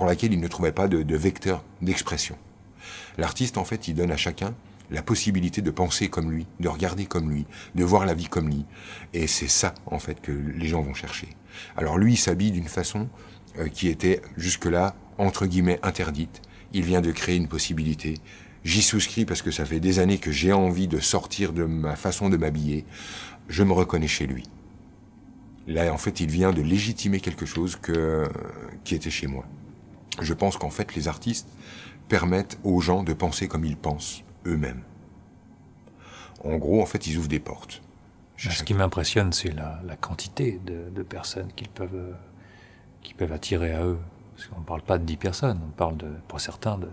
pour 0.00 0.06
laquelle 0.06 0.32
il 0.32 0.40
ne 0.40 0.48
trouvait 0.48 0.72
pas 0.72 0.88
de, 0.88 1.14
vecteur 1.14 1.62
d'expression. 1.82 2.38
L'artiste, 3.18 3.58
en 3.58 3.64
fait, 3.64 3.86
il 3.86 3.94
donne 3.94 4.10
à 4.10 4.16
chacun 4.16 4.54
la 4.90 5.02
possibilité 5.02 5.60
de 5.60 5.70
penser 5.70 6.08
comme 6.08 6.32
lui, 6.32 6.46
de 6.58 6.68
regarder 6.68 7.04
comme 7.04 7.30
lui, 7.30 7.44
de 7.74 7.84
voir 7.84 8.06
la 8.06 8.14
vie 8.14 8.26
comme 8.26 8.48
lui. 8.48 8.64
Et 9.12 9.26
c'est 9.26 9.46
ça, 9.46 9.74
en 9.84 9.98
fait, 9.98 10.22
que 10.22 10.32
les 10.32 10.68
gens 10.68 10.80
vont 10.80 10.94
chercher. 10.94 11.28
Alors 11.76 11.98
lui, 11.98 12.14
il 12.14 12.16
s'habille 12.16 12.50
d'une 12.50 12.66
façon 12.66 13.10
euh, 13.58 13.68
qui 13.68 13.88
était 13.88 14.22
jusque-là, 14.38 14.96
entre 15.18 15.44
guillemets, 15.44 15.78
interdite. 15.82 16.40
Il 16.72 16.84
vient 16.84 17.02
de 17.02 17.12
créer 17.12 17.36
une 17.36 17.48
possibilité 17.48 18.14
J'y 18.64 18.82
souscris 18.82 19.24
parce 19.24 19.42
que 19.42 19.50
ça 19.50 19.64
fait 19.64 19.80
des 19.80 19.98
années 19.98 20.18
que 20.18 20.30
j'ai 20.30 20.52
envie 20.52 20.88
de 20.88 21.00
sortir 21.00 21.52
de 21.52 21.64
ma 21.64 21.96
façon 21.96 22.28
de 22.28 22.36
m'habiller. 22.36 22.84
Je 23.48 23.62
me 23.62 23.72
reconnais 23.72 24.08
chez 24.08 24.26
lui. 24.26 24.44
Là, 25.66 25.92
en 25.92 25.98
fait, 25.98 26.20
il 26.20 26.30
vient 26.30 26.52
de 26.52 26.62
légitimer 26.62 27.20
quelque 27.20 27.46
chose 27.46 27.76
que, 27.76 28.28
qui 28.84 28.94
était 28.94 29.10
chez 29.10 29.26
moi. 29.26 29.44
Je 30.20 30.34
pense 30.34 30.56
qu'en 30.56 30.70
fait, 30.70 30.94
les 30.94 31.08
artistes 31.08 31.48
permettent 32.08 32.58
aux 32.64 32.80
gens 32.80 33.02
de 33.02 33.12
penser 33.12 33.48
comme 33.48 33.64
ils 33.64 33.76
pensent 33.76 34.22
eux-mêmes. 34.46 34.82
En 36.44 36.56
gros, 36.56 36.82
en 36.82 36.86
fait, 36.86 37.06
ils 37.06 37.16
ouvrent 37.18 37.28
des 37.28 37.40
portes. 37.40 37.82
Ce 38.36 38.62
qui 38.62 38.72
m'impressionne, 38.72 39.32
c'est 39.32 39.52
la, 39.52 39.96
quantité 40.00 40.58
de, 40.64 41.02
personnes 41.02 41.52
qu'ils 41.54 41.68
peuvent, 41.68 42.14
qu'ils 43.02 43.14
peuvent 43.14 43.32
attirer 43.32 43.72
à 43.72 43.84
eux. 43.84 43.98
Parce 44.40 44.48
qu'on 44.48 44.60
ne 44.60 44.64
parle 44.64 44.80
pas 44.80 44.96
de 44.96 45.04
dix 45.04 45.18
personnes, 45.18 45.60
on 45.62 45.70
parle 45.70 45.98
de, 45.98 46.08
pour 46.26 46.40
certains 46.40 46.78
de, 46.78 46.88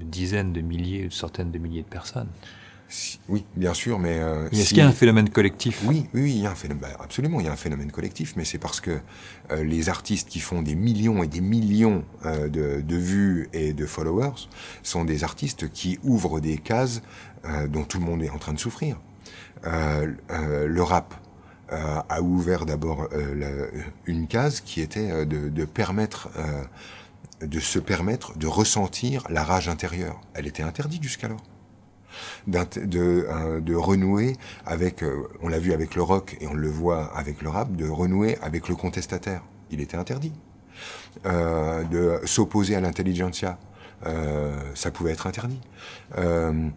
dizaines 0.00 0.54
de 0.54 0.62
milliers, 0.62 1.08
de 1.08 1.12
centaines 1.12 1.50
de 1.50 1.58
milliers 1.58 1.82
de 1.82 1.86
personnes. 1.86 2.28
Oui, 3.28 3.44
bien 3.56 3.74
sûr, 3.74 3.98
mais... 3.98 4.20
Euh, 4.20 4.48
Est-ce 4.48 4.70
qu'il 4.70 4.78
y 4.78 4.80
a 4.80 4.86
un 4.86 4.92
phénomène 4.92 5.28
collectif? 5.28 5.82
Oui, 5.84 6.06
oui, 6.14 6.32
il 6.36 6.40
y 6.40 6.46
a 6.46 6.50
un 6.50 6.54
phénomène, 6.54 6.80
bah, 6.80 6.96
absolument, 6.98 7.40
il 7.40 7.44
y 7.44 7.48
a 7.50 7.52
un 7.52 7.56
phénomène 7.56 7.92
collectif, 7.92 8.36
mais 8.36 8.46
c'est 8.46 8.56
parce 8.56 8.80
que 8.80 9.00
euh, 9.50 9.64
les 9.64 9.90
artistes 9.90 10.30
qui 10.30 10.40
font 10.40 10.62
des 10.62 10.74
millions 10.74 11.22
et 11.22 11.26
des 11.26 11.42
millions 11.42 12.06
euh, 12.24 12.48
de, 12.48 12.80
de, 12.80 12.96
vues 12.96 13.50
et 13.52 13.74
de 13.74 13.84
followers 13.84 14.48
sont 14.82 15.04
des 15.04 15.24
artistes 15.24 15.70
qui 15.70 15.98
ouvrent 16.02 16.40
des 16.40 16.56
cases 16.56 17.02
euh, 17.44 17.68
dont 17.68 17.84
tout 17.84 17.98
le 17.98 18.06
monde 18.06 18.22
est 18.22 18.30
en 18.30 18.38
train 18.38 18.54
de 18.54 18.58
souffrir. 18.58 18.98
le 19.62 20.80
rap, 20.80 21.14
a 21.72 22.22
ouvert 22.22 22.66
d'abord 22.66 23.08
euh, 23.12 23.68
une 24.06 24.26
case 24.26 24.60
qui 24.60 24.80
était 24.80 25.10
euh, 25.10 25.24
de, 25.24 25.64
permettre 25.64 26.28
de 27.40 27.60
se 27.60 27.78
permettre 27.78 28.36
de 28.38 28.46
ressentir 28.46 29.24
la 29.28 29.42
rage 29.42 29.68
intérieure. 29.68 30.20
Elle 30.34 30.46
était 30.46 30.62
interdite 30.62 31.02
jusqu'alors. 31.02 31.42
De, 32.46 33.74
renouer 33.74 34.36
avec, 34.66 35.02
on 35.40 35.48
l'a 35.48 35.58
vu 35.58 35.72
avec 35.72 35.94
le 35.94 36.02
rock 36.02 36.36
et 36.40 36.46
on 36.46 36.54
le 36.54 36.68
voit 36.68 37.16
avec 37.16 37.42
le 37.42 37.48
rap, 37.48 37.74
de 37.74 37.88
renouer 37.88 38.38
avec 38.42 38.68
le 38.68 38.76
contestataire. 38.76 39.42
Il 39.70 39.80
était 39.80 39.96
interdit. 39.96 40.32
Euh, 41.26 41.84
de 41.84 42.18
s'opposer 42.26 42.74
à 42.74 42.80
l'intelligentsia, 42.80 43.58
euh, 44.06 44.58
ça 44.74 44.90
pouvait 44.90 45.12
être 45.12 45.26
interdit. 45.26 45.60
Euh, 46.18 46.68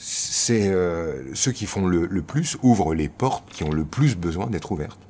c'est 0.00 0.68
euh, 0.68 1.34
ceux 1.34 1.50
qui 1.50 1.66
font 1.66 1.86
le, 1.86 2.22
plus 2.22 2.56
ouvrent 2.62 2.94
les 2.94 3.08
portes 3.08 3.50
qui 3.50 3.64
ont 3.64 3.72
le 3.72 3.84
plus 3.84 4.16
besoin 4.16 4.46
d'être 4.46 4.70
ouvertes. 4.70 5.00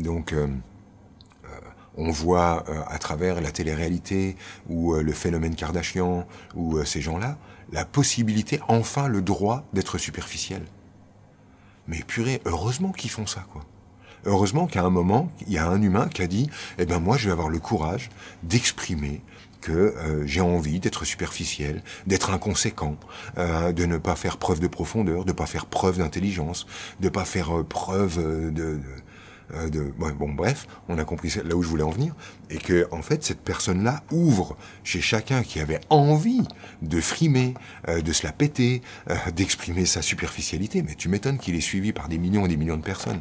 Donc, 0.00 0.32
euh, 0.32 0.48
euh, 1.44 1.48
on 1.96 2.10
voit 2.10 2.64
euh, 2.68 2.80
à 2.88 2.98
travers 2.98 3.40
la 3.42 3.50
télé-réalité 3.50 4.36
ou 4.68 4.94
euh, 4.94 5.02
le 5.02 5.12
phénomène 5.12 5.54
Kardashian 5.54 6.26
ou 6.54 6.82
ces 6.84 7.02
gens-là, 7.02 7.36
la 7.72 7.84
possibilité, 7.84 8.60
enfin 8.68 9.06
le 9.06 9.20
droit 9.20 9.64
d'être 9.74 9.98
superficiel. 9.98 10.62
Mais 11.86 12.02
purée, 12.02 12.40
heureusement 12.46 12.92
qu'ils 12.92 13.10
font 13.10 13.26
ça, 13.26 13.44
quoi. 13.52 13.64
Heureusement 14.24 14.68
qu'à 14.68 14.84
un 14.84 14.90
moment, 14.90 15.32
il 15.46 15.52
y 15.52 15.58
a 15.58 15.66
un 15.66 15.82
humain 15.82 16.08
qui 16.08 16.22
a 16.22 16.28
dit, 16.28 16.48
eh 16.78 16.86
ben 16.86 17.00
moi, 17.00 17.16
je 17.16 17.26
vais 17.26 17.32
avoir 17.32 17.48
le 17.48 17.58
courage 17.58 18.08
d'exprimer 18.44 19.20
que 19.62 19.94
j'ai 20.26 20.40
envie 20.40 20.80
d'être 20.80 21.04
superficiel, 21.04 21.82
d'être 22.06 22.30
inconséquent, 22.30 22.96
de 23.36 23.86
ne 23.86 23.96
pas 23.96 24.16
faire 24.16 24.36
preuve 24.36 24.60
de 24.60 24.66
profondeur, 24.66 25.24
de 25.24 25.32
pas 25.32 25.46
faire 25.46 25.66
preuve 25.66 25.98
d'intelligence, 25.98 26.66
de 27.00 27.08
pas 27.08 27.24
faire 27.24 27.64
preuve 27.64 28.52
de 28.52 28.80
euh, 29.54 29.68
de, 29.68 29.92
bon, 29.98 30.30
bref, 30.30 30.66
on 30.88 30.98
a 30.98 31.04
compris 31.04 31.32
là 31.44 31.54
où 31.54 31.62
je 31.62 31.68
voulais 31.68 31.82
en 31.82 31.90
venir, 31.90 32.14
et 32.50 32.58
que 32.58 32.86
en 32.90 33.02
fait 33.02 33.22
cette 33.22 33.40
personne-là 33.40 34.02
ouvre 34.10 34.56
chez 34.82 35.00
chacun 35.00 35.42
qui 35.42 35.60
avait 35.60 35.80
envie 35.90 36.42
de 36.80 37.00
frimer, 37.00 37.54
euh, 37.88 38.00
de 38.00 38.12
se 38.12 38.24
la 38.24 38.32
péter, 38.32 38.82
euh, 39.10 39.16
d'exprimer 39.34 39.84
sa 39.84 40.00
superficialité. 40.02 40.82
Mais 40.82 40.94
tu 40.94 41.08
m'étonnes 41.08 41.38
qu'il 41.38 41.54
est 41.54 41.60
suivi 41.60 41.92
par 41.92 42.08
des 42.08 42.18
millions 42.18 42.46
et 42.46 42.48
des 42.48 42.56
millions 42.56 42.76
de 42.76 42.82
personnes. 42.82 43.20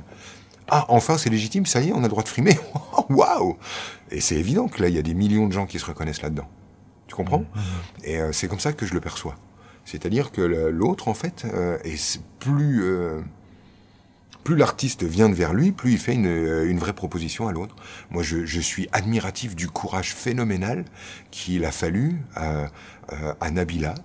Ah, 0.74 0.86
enfin, 0.88 1.18
c'est 1.18 1.30
légitime, 1.30 1.66
ça 1.66 1.82
y 1.82 1.90
est, 1.90 1.94
on 1.94 2.00
a 2.00 2.04
le 2.04 2.08
droit 2.08 2.24
de 2.24 2.30
frimer. 2.30 2.58
Waouh 3.10 3.58
Et 4.10 4.22
c'est 4.22 4.36
évident 4.36 4.68
que 4.68 4.82
là, 4.82 4.88
il 4.88 4.96
y 4.96 5.00
a 5.00 5.02
des 5.02 5.14
millions 5.14 5.48
de 5.48 5.52
gens 5.52 5.66
qui 5.66 5.78
se 5.78 5.86
reconnaissent 5.86 6.22
là-dedans. 6.22 6.48
Tu 7.08 7.16
comprends? 7.16 7.44
Et 8.06 8.20
c'est 8.32 8.48
comme 8.48 8.62
ça 8.62 8.72
que 8.72 8.86
je 8.86 8.94
le 8.94 9.02
perçois. 9.02 9.36
C'est-à-dire 9.84 10.32
que 10.32 10.42
l'autre, 10.42 11.10
en 11.10 11.14
fait, 11.14 11.46
est 11.84 12.22
plus 12.40 12.86
plus 14.44 14.56
l'artiste 14.56 15.04
vient 15.04 15.30
vers 15.30 15.54
lui, 15.54 15.72
plus 15.72 15.94
il 15.94 15.98
fait 15.98 16.14
une, 16.14 16.26
euh, 16.26 16.74
vraie 16.78 16.94
proposition 16.94 17.48
à 17.48 17.52
l'autre. 17.52 17.76
Moi, 18.10 18.24
je, 18.24 18.60
suis 18.60 18.88
admiratif 18.92 19.56
du 19.56 19.68
courage 19.68 20.14
phénoménal 20.14 20.86
qu'il 21.30 21.66
a 21.66 21.72
fallu 21.72 22.18
à, 22.36 22.68
à 23.40 23.52
Nabila 23.52 23.96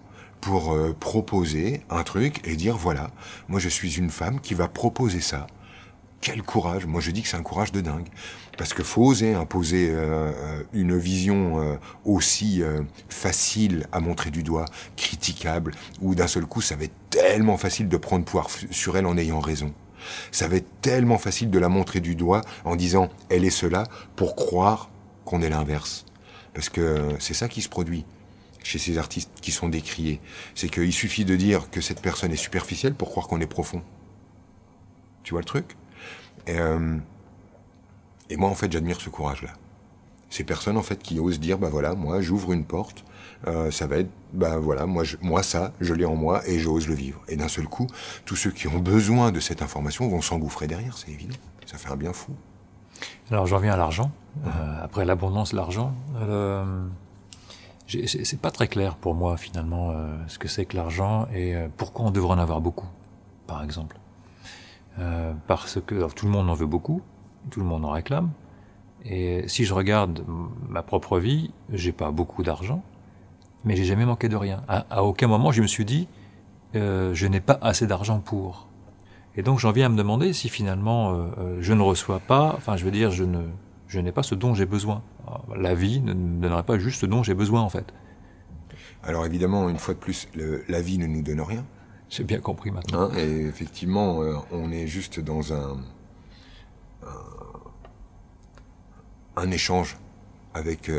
pour 0.40 0.72
euh, 0.72 0.94
proposer 0.98 1.82
un 1.90 2.02
truc 2.02 2.40
et 2.46 2.56
dire 2.56 2.76
voilà, 2.76 3.10
moi 3.48 3.58
je 3.58 3.68
suis 3.68 3.96
une 3.96 4.10
femme 4.10 4.40
qui 4.40 4.54
va 4.54 4.68
proposer 4.68 5.20
ça. 5.20 5.46
Quel 6.26 6.42
courage 6.42 6.86
Moi 6.86 7.00
je 7.00 7.12
dis 7.12 7.22
que 7.22 7.28
c'est 7.28 7.36
un 7.36 7.44
courage 7.44 7.70
de 7.70 7.80
dingue. 7.80 8.08
Parce 8.58 8.74
que 8.74 8.82
faut 8.82 9.04
oser 9.04 9.34
imposer 9.34 9.90
euh, 9.92 10.64
une 10.72 10.98
vision 10.98 11.78
aussi 12.04 12.62
facile 13.08 13.86
à 13.92 14.00
montrer 14.00 14.32
du 14.32 14.42
doigt, 14.42 14.64
critiquable, 14.96 15.72
où 16.00 16.16
d'un 16.16 16.26
seul 16.26 16.44
coup 16.46 16.60
ça 16.60 16.74
va 16.74 16.82
être 16.82 16.96
tellement 17.10 17.56
facile 17.56 17.88
de 17.88 17.96
prendre 17.96 18.24
pouvoir 18.24 18.48
sur 18.72 18.96
elle 18.96 19.06
en 19.06 19.16
ayant 19.16 19.38
raison. 19.38 19.72
Ça 20.32 20.48
va 20.48 20.56
être 20.56 20.80
tellement 20.80 21.18
facile 21.18 21.48
de 21.48 21.60
la 21.60 21.68
montrer 21.68 22.00
du 22.00 22.16
doigt 22.16 22.40
en 22.64 22.74
disant 22.74 23.08
elle 23.30 23.44
est 23.44 23.50
cela 23.50 23.84
pour 24.16 24.34
croire 24.34 24.90
qu'on 25.24 25.42
est 25.42 25.48
l'inverse. 25.48 26.06
Parce 26.54 26.70
que 26.70 27.10
c'est 27.20 27.34
ça 27.34 27.46
qui 27.46 27.62
se 27.62 27.68
produit 27.68 28.04
chez 28.64 28.80
ces 28.80 28.98
artistes 28.98 29.30
qui 29.40 29.52
sont 29.52 29.68
décriés. 29.68 30.20
C'est 30.56 30.70
qu'il 30.70 30.92
suffit 30.92 31.24
de 31.24 31.36
dire 31.36 31.70
que 31.70 31.80
cette 31.80 32.02
personne 32.02 32.32
est 32.32 32.36
superficielle 32.36 32.94
pour 32.94 33.10
croire 33.10 33.28
qu'on 33.28 33.40
est 33.40 33.46
profond. 33.46 33.80
Tu 35.22 35.30
vois 35.30 35.40
le 35.40 35.46
truc? 35.46 35.76
Et, 36.46 36.58
euh, 36.58 36.96
et 38.30 38.36
moi, 38.36 38.50
en 38.50 38.54
fait, 38.54 38.70
j'admire 38.70 39.00
ce 39.00 39.10
courage-là. 39.10 39.50
Ces 40.30 40.44
personnes, 40.44 40.76
en 40.76 40.82
fait, 40.82 41.02
qui 41.02 41.20
osent 41.20 41.40
dire, 41.40 41.58
bah 41.58 41.68
voilà, 41.70 41.94
moi, 41.94 42.20
j'ouvre 42.20 42.52
une 42.52 42.64
porte, 42.64 43.04
euh, 43.46 43.70
ça 43.70 43.86
va 43.86 43.98
être, 43.98 44.10
ben 44.32 44.58
voilà, 44.58 44.86
moi, 44.86 45.04
moi 45.20 45.42
ça, 45.42 45.72
je 45.80 45.94
l'ai 45.94 46.04
en 46.04 46.16
moi 46.16 46.46
et 46.48 46.58
j'ose 46.58 46.88
le 46.88 46.94
vivre. 46.94 47.22
Et 47.28 47.36
d'un 47.36 47.48
seul 47.48 47.66
coup, 47.66 47.86
tous 48.24 48.36
ceux 48.36 48.50
qui 48.50 48.66
ont 48.66 48.78
besoin 48.78 49.30
de 49.30 49.40
cette 49.40 49.62
information 49.62 50.08
vont 50.08 50.20
s'engouffrer 50.20 50.66
derrière, 50.66 50.98
c'est 50.98 51.10
évident. 51.10 51.36
Ça 51.64 51.78
fait 51.78 51.90
un 51.90 51.96
bien 51.96 52.12
fou. 52.12 52.32
Alors 53.30 53.46
j'en 53.46 53.58
viens 53.58 53.74
à 53.74 53.76
l'argent. 53.76 54.10
Euh, 54.46 54.48
après 54.82 55.04
l'abondance, 55.04 55.52
l'argent. 55.52 55.94
C'est 57.88 58.40
pas 58.40 58.50
très 58.50 58.68
clair 58.68 58.96
pour 58.96 59.14
moi 59.14 59.36
finalement 59.36 59.94
ce 60.26 60.38
que 60.38 60.48
c'est 60.48 60.64
que 60.64 60.76
l'argent 60.76 61.28
et 61.34 61.54
pourquoi 61.76 62.06
on 62.06 62.10
devrait 62.10 62.34
en 62.34 62.38
avoir 62.38 62.60
beaucoup, 62.60 62.88
par 63.46 63.62
exemple. 63.62 63.96
Parce 65.46 65.78
que 65.80 66.10
tout 66.12 66.26
le 66.26 66.32
monde 66.32 66.48
en 66.48 66.54
veut 66.54 66.66
beaucoup, 66.66 67.02
tout 67.50 67.60
le 67.60 67.66
monde 67.66 67.84
en 67.84 67.90
réclame. 67.90 68.30
Et 69.04 69.46
si 69.46 69.64
je 69.64 69.72
regarde 69.72 70.24
ma 70.68 70.82
propre 70.82 71.18
vie, 71.18 71.52
j'ai 71.70 71.92
pas 71.92 72.10
beaucoup 72.10 72.42
d'argent, 72.42 72.82
mais 73.64 73.76
j'ai 73.76 73.84
jamais 73.84 74.04
manqué 74.04 74.28
de 74.28 74.36
rien. 74.36 74.62
À, 74.68 75.04
aucun 75.04 75.28
moment 75.28 75.52
je 75.52 75.62
me 75.62 75.66
suis 75.66 75.84
dit, 75.84 76.08
euh, 76.74 77.14
je 77.14 77.26
n'ai 77.26 77.40
pas 77.40 77.58
assez 77.62 77.86
d'argent 77.86 78.18
pour. 78.20 78.66
Et 79.36 79.42
donc 79.42 79.58
j'en 79.60 79.70
viens 79.70 79.86
à 79.86 79.88
me 79.88 79.96
demander 79.96 80.32
si 80.32 80.48
finalement 80.48 81.12
euh, 81.12 81.26
euh, 81.38 81.58
je 81.60 81.72
ne 81.72 81.82
reçois 81.82 82.18
pas, 82.18 82.54
enfin 82.56 82.76
je 82.76 82.84
veux 82.84 82.90
dire, 82.90 83.10
je 83.10 83.22
ne, 83.22 83.42
je 83.86 84.00
n'ai 84.00 84.12
pas 84.12 84.22
ce 84.22 84.34
dont 84.34 84.54
j'ai 84.54 84.66
besoin. 84.66 85.02
La 85.54 85.74
vie 85.74 86.00
ne 86.00 86.14
me 86.14 86.40
donnerait 86.40 86.62
pas 86.62 86.78
juste 86.78 87.00
ce 87.00 87.06
dont 87.06 87.22
j'ai 87.22 87.34
besoin 87.34 87.60
en 87.60 87.68
fait. 87.68 87.92
Alors 89.04 89.24
évidemment, 89.24 89.68
une 89.68 89.78
fois 89.78 89.94
de 89.94 90.00
plus, 90.00 90.26
la 90.68 90.80
vie 90.80 90.98
ne 90.98 91.06
nous 91.06 91.22
donne 91.22 91.40
rien. 91.40 91.64
J'ai 92.16 92.24
bien 92.24 92.40
compris 92.40 92.70
maintenant. 92.70 93.10
Hein, 93.10 93.18
et 93.18 93.46
effectivement, 93.46 94.20
on 94.50 94.72
est 94.72 94.86
juste 94.86 95.20
dans 95.20 95.52
un, 95.52 95.76
un, 99.36 99.50
échange 99.50 99.98
avec 100.54 100.90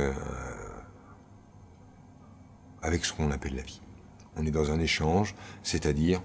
avec 2.82 3.04
ce 3.04 3.14
qu'on 3.14 3.32
appelle 3.32 3.56
la 3.56 3.64
vie. 3.64 3.82
On 4.38 4.46
est 4.46 4.52
dans 4.52 4.72
un 4.72 4.80
échange, 4.80 5.36
c'est-à-dire, 5.64 6.22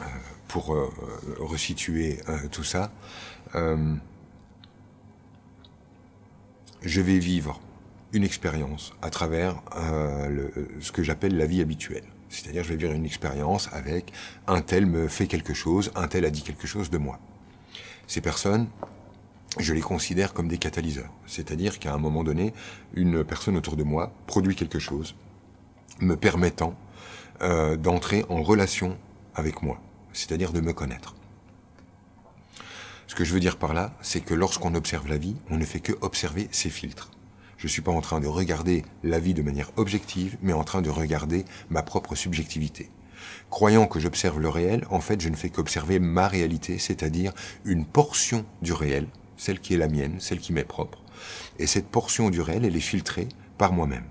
euh, 0.00 0.04
pour 0.48 0.74
euh, 0.74 0.90
resituer 1.38 2.20
euh, 2.28 2.48
tout 2.50 2.64
ça, 2.64 2.92
je 6.82 7.00
vais 7.00 7.18
vivre 7.18 7.60
une 8.12 8.24
expérience 8.24 8.92
à 9.00 9.10
travers 9.10 9.62
ce 10.80 10.90
que 10.90 11.04
j'appelle 11.04 11.36
la 11.36 11.46
vie 11.46 11.60
habituelle. 11.62 12.04
C'est-à-dire, 12.28 12.64
je 12.64 12.70
vais 12.70 12.76
vivre 12.76 12.92
une 12.92 13.06
expérience 13.06 13.68
avec 13.72 14.12
un 14.46 14.60
tel 14.60 14.86
me 14.86 15.08
fait 15.08 15.26
quelque 15.26 15.54
chose, 15.54 15.92
un 15.94 16.08
tel 16.08 16.24
a 16.24 16.30
dit 16.30 16.42
quelque 16.42 16.66
chose 16.66 16.90
de 16.90 16.98
moi. 16.98 17.18
Ces 18.06 18.20
personnes, 18.20 18.68
je 19.58 19.72
les 19.72 19.80
considère 19.80 20.34
comme 20.34 20.48
des 20.48 20.58
catalyseurs. 20.58 21.10
C'est-à-dire 21.26 21.78
qu'à 21.78 21.94
un 21.94 21.98
moment 21.98 22.24
donné, 22.24 22.52
une 22.94 23.24
personne 23.24 23.56
autour 23.56 23.76
de 23.76 23.84
moi 23.84 24.12
produit 24.26 24.56
quelque 24.56 24.78
chose 24.78 25.14
me 26.00 26.16
permettant 26.16 26.74
euh, 27.42 27.76
d'entrer 27.76 28.24
en 28.28 28.42
relation 28.42 28.98
avec 29.34 29.62
moi, 29.62 29.80
c'est-à-dire 30.12 30.52
de 30.52 30.60
me 30.60 30.72
connaître. 30.72 31.14
Ce 33.06 33.14
que 33.14 33.24
je 33.24 33.32
veux 33.32 33.40
dire 33.40 33.58
par 33.58 33.74
là, 33.74 33.96
c'est 34.00 34.20
que 34.20 34.34
lorsqu'on 34.34 34.74
observe 34.74 35.08
la 35.08 35.18
vie, 35.18 35.36
on 35.50 35.56
ne 35.56 35.64
fait 35.64 35.80
que 35.80 35.92
observer 36.00 36.48
ses 36.50 36.70
filtres. 36.70 37.10
Je 37.64 37.68
ne 37.68 37.72
suis 37.72 37.80
pas 37.80 37.92
en 37.92 38.02
train 38.02 38.20
de 38.20 38.26
regarder 38.26 38.84
la 39.02 39.18
vie 39.18 39.32
de 39.32 39.40
manière 39.40 39.70
objective, 39.76 40.36
mais 40.42 40.52
en 40.52 40.64
train 40.64 40.82
de 40.82 40.90
regarder 40.90 41.46
ma 41.70 41.82
propre 41.82 42.14
subjectivité. 42.14 42.90
Croyant 43.48 43.86
que 43.86 43.98
j'observe 43.98 44.38
le 44.38 44.50
réel, 44.50 44.84
en 44.90 45.00
fait, 45.00 45.22
je 45.22 45.30
ne 45.30 45.34
fais 45.34 45.48
qu'observer 45.48 45.98
ma 45.98 46.28
réalité, 46.28 46.76
c'est-à-dire 46.76 47.32
une 47.64 47.86
portion 47.86 48.44
du 48.60 48.74
réel, 48.74 49.06
celle 49.38 49.60
qui 49.60 49.72
est 49.72 49.78
la 49.78 49.88
mienne, 49.88 50.16
celle 50.18 50.40
qui 50.40 50.52
m'est 50.52 50.62
propre. 50.62 50.98
Et 51.58 51.66
cette 51.66 51.88
portion 51.88 52.28
du 52.28 52.42
réel, 52.42 52.66
elle 52.66 52.76
est 52.76 52.80
filtrée 52.80 53.28
par 53.56 53.72
moi-même. 53.72 54.04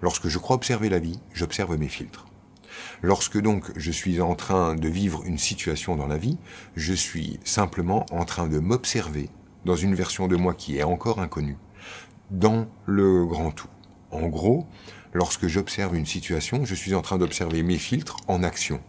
Lorsque 0.00 0.28
je 0.28 0.38
crois 0.38 0.56
observer 0.56 0.88
la 0.88 0.98
vie, 0.98 1.20
j'observe 1.34 1.76
mes 1.76 1.88
filtres. 1.88 2.24
Lorsque 3.02 3.38
donc 3.38 3.70
je 3.76 3.90
suis 3.90 4.22
en 4.22 4.34
train 4.34 4.76
de 4.76 4.88
vivre 4.88 5.24
une 5.26 5.36
situation 5.36 5.94
dans 5.94 6.06
la 6.06 6.16
vie, 6.16 6.38
je 6.74 6.94
suis 6.94 7.38
simplement 7.44 8.06
en 8.12 8.24
train 8.24 8.46
de 8.46 8.60
m'observer 8.60 9.28
dans 9.66 9.76
une 9.76 9.94
version 9.94 10.26
de 10.26 10.36
moi 10.36 10.54
qui 10.54 10.78
est 10.78 10.84
encore 10.84 11.20
inconnue, 11.20 11.58
dans 12.30 12.66
le 12.86 13.24
grand 13.26 13.50
tout. 13.50 13.68
En 14.10 14.28
gros, 14.28 14.66
lorsque 15.12 15.46
j'observe 15.46 15.96
une 15.96 16.06
situation, 16.06 16.64
je 16.64 16.74
suis 16.74 16.94
en 16.94 17.02
train 17.02 17.18
d'observer 17.18 17.62
mes 17.62 17.78
filtres 17.78 18.16
en 18.28 18.42
action. 18.42 18.80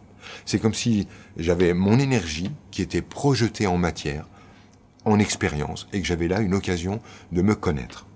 C'est 0.45 0.59
comme 0.59 0.73
si 0.73 1.07
j'avais 1.37 1.73
mon 1.73 1.99
énergie 1.99 2.51
qui 2.71 2.81
était 2.81 3.01
projetée 3.01 3.67
en 3.67 3.77
matière 3.77 4.27
en 5.05 5.19
expérience 5.19 5.87
et 5.93 6.01
que 6.01 6.07
j'avais 6.07 6.27
là 6.27 6.41
une 6.41 6.55
occasion 6.55 6.99
de 7.31 7.41
me 7.41 7.55
connaître. 7.55 8.07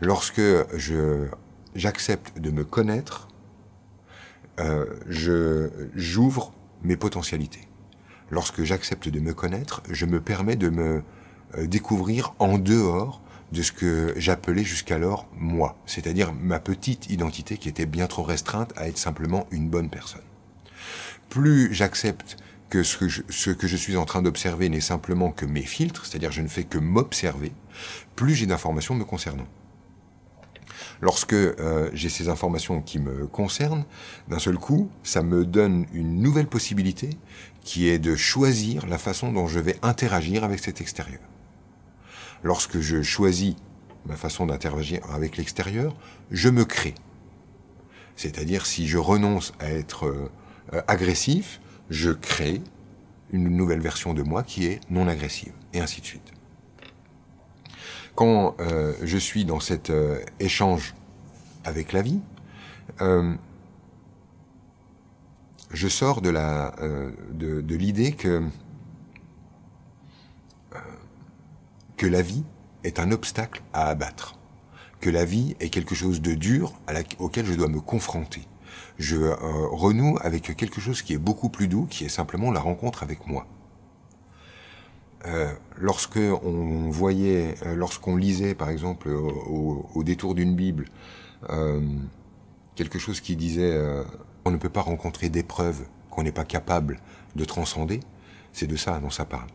Lorsque 0.00 0.42
je 0.76 1.28
j'accepte 1.74 2.38
de 2.38 2.50
me 2.50 2.64
connaître, 2.64 3.28
euh, 4.58 4.86
je 5.06 5.70
j'ouvre 5.94 6.52
mes 6.82 6.96
potentialités. 6.96 7.68
Lorsque 8.30 8.62
j'accepte 8.64 9.08
de 9.08 9.20
me 9.20 9.34
connaître, 9.34 9.82
je 9.88 10.04
me 10.04 10.20
permets 10.20 10.56
de 10.56 10.68
me 10.68 11.02
euh, 11.56 11.66
découvrir 11.66 12.34
en 12.38 12.58
dehors 12.58 13.22
de 13.52 13.62
ce 13.62 13.72
que 13.72 14.14
j'appelais 14.16 14.64
jusqu'alors 14.64 15.26
moi, 15.36 15.76
c'est-à-dire 15.86 16.32
ma 16.32 16.60
petite 16.60 17.10
identité 17.10 17.56
qui 17.56 17.68
était 17.68 17.86
bien 17.86 18.06
trop 18.06 18.22
restreinte 18.22 18.72
à 18.76 18.88
être 18.88 18.98
simplement 18.98 19.46
une 19.50 19.68
bonne 19.68 19.88
personne. 19.88 20.22
Plus 21.28 21.72
j'accepte 21.72 22.36
que 22.70 22.82
ce 22.82 22.98
que 22.98 23.66
je, 23.66 23.76
suis 23.76 23.96
en 23.96 24.04
train 24.04 24.22
d'observer 24.22 24.68
n'est 24.68 24.80
simplement 24.80 25.30
que 25.30 25.46
mes 25.46 25.62
filtres, 25.62 26.04
c'est-à-dire 26.04 26.32
je 26.32 26.42
ne 26.42 26.48
fais 26.48 26.64
que 26.64 26.78
m'observer, 26.78 27.52
plus 28.14 28.34
j'ai 28.34 28.46
d'informations 28.46 28.94
me 28.94 29.04
concernant. 29.04 29.46
Lorsque 31.00 31.32
euh, 31.32 31.90
j'ai 31.94 32.08
ces 32.08 32.28
informations 32.28 32.82
qui 32.82 32.98
me 32.98 33.26
concernent, 33.26 33.84
d'un 34.28 34.38
seul 34.38 34.58
coup, 34.58 34.90
ça 35.02 35.22
me 35.22 35.44
donne 35.44 35.86
une 35.92 36.20
nouvelle 36.20 36.48
possibilité 36.48 37.10
qui 37.62 37.88
est 37.88 37.98
de 37.98 38.16
choisir 38.16 38.86
la 38.86 38.98
façon 38.98 39.32
dont 39.32 39.46
je 39.46 39.60
vais 39.60 39.76
interagir 39.82 40.44
avec 40.44 40.58
cet 40.58 40.80
extérieur. 40.80 41.20
Lorsque 42.42 42.80
je 42.80 43.02
choisis 43.02 43.54
ma 44.06 44.16
façon 44.16 44.46
d'interagir 44.46 45.00
avec 45.12 45.36
l'extérieur, 45.36 45.94
je 46.30 46.48
me 46.48 46.64
crée. 46.64 46.94
C'est-à-dire 48.16 48.66
si 48.66 48.88
je 48.88 48.98
renonce 48.98 49.52
à 49.60 49.70
être 49.70 50.06
euh, 50.06 50.82
agressif, 50.88 51.60
je 51.90 52.10
crée 52.10 52.60
une 53.30 53.48
nouvelle 53.48 53.80
version 53.80 54.14
de 54.14 54.22
moi 54.22 54.42
qui 54.42 54.66
est 54.66 54.80
non 54.90 55.06
agressive, 55.06 55.52
et 55.74 55.80
ainsi 55.80 56.00
de 56.00 56.06
suite. 56.06 56.32
Quand 58.14 58.56
euh, 58.58 58.94
je 59.02 59.18
suis 59.18 59.44
dans 59.44 59.60
cet 59.60 59.90
euh, 59.90 60.18
échange 60.40 60.94
avec 61.64 61.92
la 61.92 62.02
vie, 62.02 62.20
je 65.70 65.86
sors 65.86 66.20
de 66.22 67.74
l'idée 67.74 68.12
que 68.12 68.42
que 71.98 72.06
la 72.06 72.22
vie 72.22 72.44
est 72.84 73.00
un 73.00 73.10
obstacle 73.10 73.60
à 73.74 73.88
abattre, 73.88 74.38
que 75.00 75.10
la 75.10 75.24
vie 75.24 75.56
est 75.60 75.68
quelque 75.68 75.96
chose 75.96 76.22
de 76.22 76.34
dur 76.34 76.72
auquel 77.18 77.44
je 77.44 77.54
dois 77.54 77.68
me 77.68 77.80
confronter. 77.80 78.42
Je 78.98 79.16
euh, 79.16 79.34
renoue 79.72 80.16
avec 80.22 80.56
quelque 80.56 80.80
chose 80.80 81.02
qui 81.02 81.12
est 81.12 81.18
beaucoup 81.18 81.48
plus 81.50 81.66
doux, 81.66 81.86
qui 81.86 82.04
est 82.04 82.08
simplement 82.08 82.52
la 82.52 82.60
rencontre 82.60 83.02
avec 83.02 83.26
moi. 83.26 83.46
Euh, 85.26 85.52
lorsque 85.76 86.20
on 86.44 86.88
voyait, 86.90 87.56
euh, 87.66 87.74
lorsqu'on 87.74 88.16
lisait, 88.16 88.54
par 88.54 88.70
exemple, 88.70 89.08
au, 89.10 90.02
détour 90.04 90.36
d'une 90.36 90.54
Bible, 90.54 90.86
quelque 92.76 92.98
chose 92.98 93.20
qui 93.20 93.34
disait 93.34 93.76
on 94.44 94.50
ne 94.52 94.56
peut 94.56 94.68
pas 94.68 94.82
rencontrer 94.82 95.28
d'épreuves 95.28 95.84
qu'on 96.10 96.22
n'est 96.22 96.32
pas 96.32 96.44
capable 96.44 97.00
de 97.34 97.44
transcender, 97.44 98.00
c'est 98.52 98.68
de 98.68 98.76
ça 98.76 99.00
dont 99.00 99.10
ça 99.10 99.24
parle. 99.24 99.48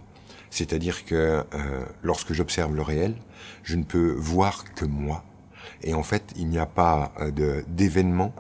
C'est-à-dire 0.54 1.04
que 1.04 1.16
euh, 1.16 1.84
lorsque 2.04 2.32
j'observe 2.32 2.76
le 2.76 2.84
réel, 2.84 3.16
je 3.64 3.76
ne 3.76 3.84
peux 3.84 4.12
voir 4.12 4.72
que 4.76 4.86
moi. 4.86 5.24
Et 5.82 5.96
en 5.96 6.04
fait, 6.04 6.32
il 6.36 6.48
n'y 6.48 6.60
a 6.60 6.68
pas 6.68 7.12
euh, 7.20 7.64
d'événement 7.68 8.36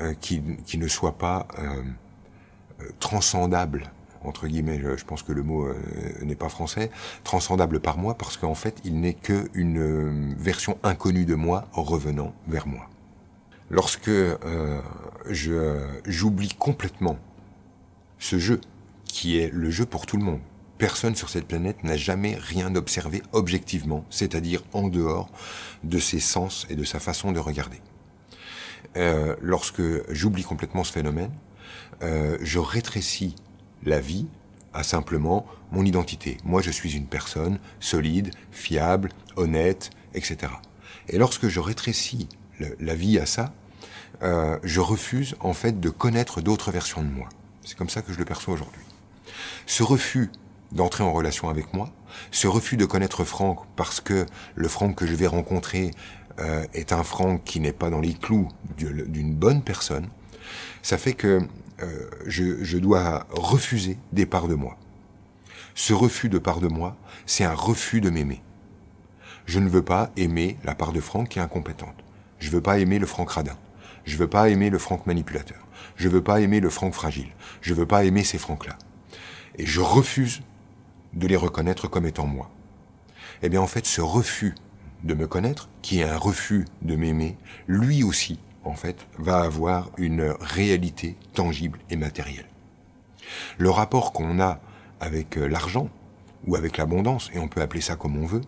euh, 0.00 0.14
qui, 0.14 0.42
ne 0.76 0.88
soit 0.88 1.16
pas 1.16 1.46
transcendable 2.98 3.92
entre 4.24 4.48
guillemets, 4.48 4.80
je 4.80 5.04
pense 5.04 5.22
que 5.22 5.32
le 5.32 5.42
mot 5.42 5.68
n'est 6.22 6.34
pas 6.34 6.48
français, 6.48 6.90
transcendable 7.24 7.78
par 7.78 7.98
moi, 7.98 8.14
parce 8.16 8.38
qu'en 8.38 8.54
fait, 8.54 8.80
il 8.82 8.98
n'est 8.98 9.12
qu'une 9.12 10.34
version 10.38 10.78
inconnue 10.82 11.26
de 11.26 11.34
moi 11.34 11.68
revenant 11.72 12.34
vers 12.48 12.66
moi. 12.66 12.88
Lorsque 13.68 14.10
j'oublie 16.06 16.54
complètement 16.58 17.18
ce 18.18 18.38
jeu, 18.38 18.62
qui 19.04 19.38
est 19.38 19.52
le 19.52 19.70
jeu 19.70 19.84
pour 19.84 20.06
tout 20.06 20.16
le 20.16 20.24
monde, 20.24 20.40
Personne 20.84 21.16
sur 21.16 21.30
cette 21.30 21.46
planète 21.46 21.82
n'a 21.82 21.96
jamais 21.96 22.36
rien 22.38 22.74
observé 22.74 23.22
objectivement, 23.32 24.04
c'est-à-dire 24.10 24.62
en 24.74 24.88
dehors 24.88 25.30
de 25.82 25.98
ses 25.98 26.20
sens 26.20 26.66
et 26.68 26.74
de 26.74 26.84
sa 26.84 27.00
façon 27.00 27.32
de 27.32 27.38
regarder. 27.38 27.80
Euh, 28.98 29.34
lorsque 29.40 29.80
j'oublie 30.12 30.42
complètement 30.42 30.84
ce 30.84 30.92
phénomène, 30.92 31.30
euh, 32.02 32.36
je 32.42 32.58
rétrécis 32.58 33.34
la 33.86 33.98
vie 33.98 34.26
à 34.74 34.82
simplement 34.82 35.46
mon 35.72 35.86
identité. 35.86 36.36
Moi, 36.44 36.60
je 36.60 36.70
suis 36.70 36.94
une 36.94 37.06
personne 37.06 37.60
solide, 37.80 38.32
fiable, 38.52 39.08
honnête, 39.36 39.88
etc. 40.12 40.52
Et 41.08 41.16
lorsque 41.16 41.48
je 41.48 41.60
rétrécis 41.60 42.28
la 42.78 42.94
vie 42.94 43.18
à 43.18 43.24
ça, 43.24 43.54
euh, 44.22 44.58
je 44.62 44.80
refuse 44.80 45.34
en 45.40 45.54
fait 45.54 45.80
de 45.80 45.88
connaître 45.88 46.42
d'autres 46.42 46.70
versions 46.70 47.02
de 47.02 47.08
moi. 47.08 47.30
C'est 47.64 47.78
comme 47.78 47.88
ça 47.88 48.02
que 48.02 48.12
je 48.12 48.18
le 48.18 48.26
perçois 48.26 48.52
aujourd'hui. 48.52 48.82
Ce 49.64 49.82
refus 49.82 50.30
d'entrer 50.72 51.04
en 51.04 51.12
relation 51.12 51.48
avec 51.48 51.72
moi, 51.72 51.90
ce 52.30 52.46
refus 52.46 52.76
de 52.76 52.84
connaître 52.84 53.24
Franck 53.24 53.60
parce 53.76 54.00
que 54.00 54.26
le 54.54 54.68
Franck 54.68 54.96
que 54.96 55.06
je 55.06 55.14
vais 55.14 55.26
rencontrer 55.26 55.90
euh, 56.40 56.64
est 56.74 56.92
un 56.92 57.04
Franck 57.04 57.44
qui 57.44 57.60
n'est 57.60 57.72
pas 57.72 57.90
dans 57.90 58.00
les 58.00 58.14
clous 58.14 58.48
d'une 58.76 59.34
bonne 59.34 59.62
personne, 59.62 60.08
ça 60.82 60.98
fait 60.98 61.14
que 61.14 61.40
euh, 61.82 62.08
je, 62.26 62.78
dois 62.78 63.26
refuser 63.30 63.98
des 64.12 64.26
parts 64.26 64.48
de 64.48 64.54
moi. 64.54 64.76
Ce 65.74 65.92
refus 65.92 66.28
de 66.28 66.38
part 66.38 66.60
de 66.60 66.68
moi, 66.68 66.96
c'est 67.26 67.44
un 67.44 67.54
refus 67.54 68.00
de 68.00 68.10
m'aimer. 68.10 68.42
Je 69.46 69.58
ne 69.58 69.68
veux 69.68 69.82
pas 69.82 70.10
aimer 70.16 70.56
la 70.64 70.74
part 70.74 70.92
de 70.92 71.00
Franck 71.00 71.30
qui 71.30 71.38
est 71.38 71.42
incompétente. 71.42 71.96
Je 72.38 72.50
veux 72.50 72.60
pas 72.60 72.78
aimer 72.78 72.98
le 72.98 73.06
Franck 73.06 73.30
radin. 73.30 73.56
Je 74.04 74.16
veux 74.16 74.28
pas 74.28 74.48
aimer 74.48 74.70
le 74.70 74.78
Franck 74.78 75.06
manipulateur. 75.06 75.66
Je 75.96 76.08
veux 76.08 76.22
pas 76.22 76.40
aimer 76.40 76.60
le 76.60 76.70
Franck 76.70 76.94
fragile. 76.94 77.28
Je 77.60 77.74
veux 77.74 77.86
pas 77.86 78.04
aimer 78.04 78.24
ces 78.24 78.38
Francs-là. 78.38 78.76
Et 79.56 79.66
je 79.66 79.80
refuse 79.80 80.42
de 81.14 81.26
les 81.26 81.36
reconnaître 81.36 81.88
comme 81.88 82.06
étant 82.06 82.26
moi. 82.26 82.50
Eh 83.42 83.48
bien 83.48 83.60
en 83.60 83.66
fait, 83.66 83.86
ce 83.86 84.00
refus 84.00 84.54
de 85.02 85.14
me 85.14 85.26
connaître, 85.26 85.68
qui 85.82 86.00
est 86.00 86.04
un 86.04 86.16
refus 86.16 86.64
de 86.82 86.96
m'aimer, 86.96 87.36
lui 87.68 88.02
aussi, 88.02 88.38
en 88.64 88.74
fait, 88.74 89.06
va 89.18 89.40
avoir 89.40 89.90
une 89.98 90.34
réalité 90.40 91.16
tangible 91.34 91.78
et 91.90 91.96
matérielle. 91.96 92.48
Le 93.58 93.70
rapport 93.70 94.12
qu'on 94.12 94.40
a 94.40 94.60
avec 95.00 95.36
euh, 95.36 95.46
l'argent, 95.46 95.88
ou 96.46 96.56
avec 96.56 96.76
l'abondance, 96.76 97.30
et 97.32 97.38
on 97.38 97.48
peut 97.48 97.62
appeler 97.62 97.80
ça 97.80 97.96
comme 97.96 98.16
on 98.16 98.26
veut, 98.26 98.42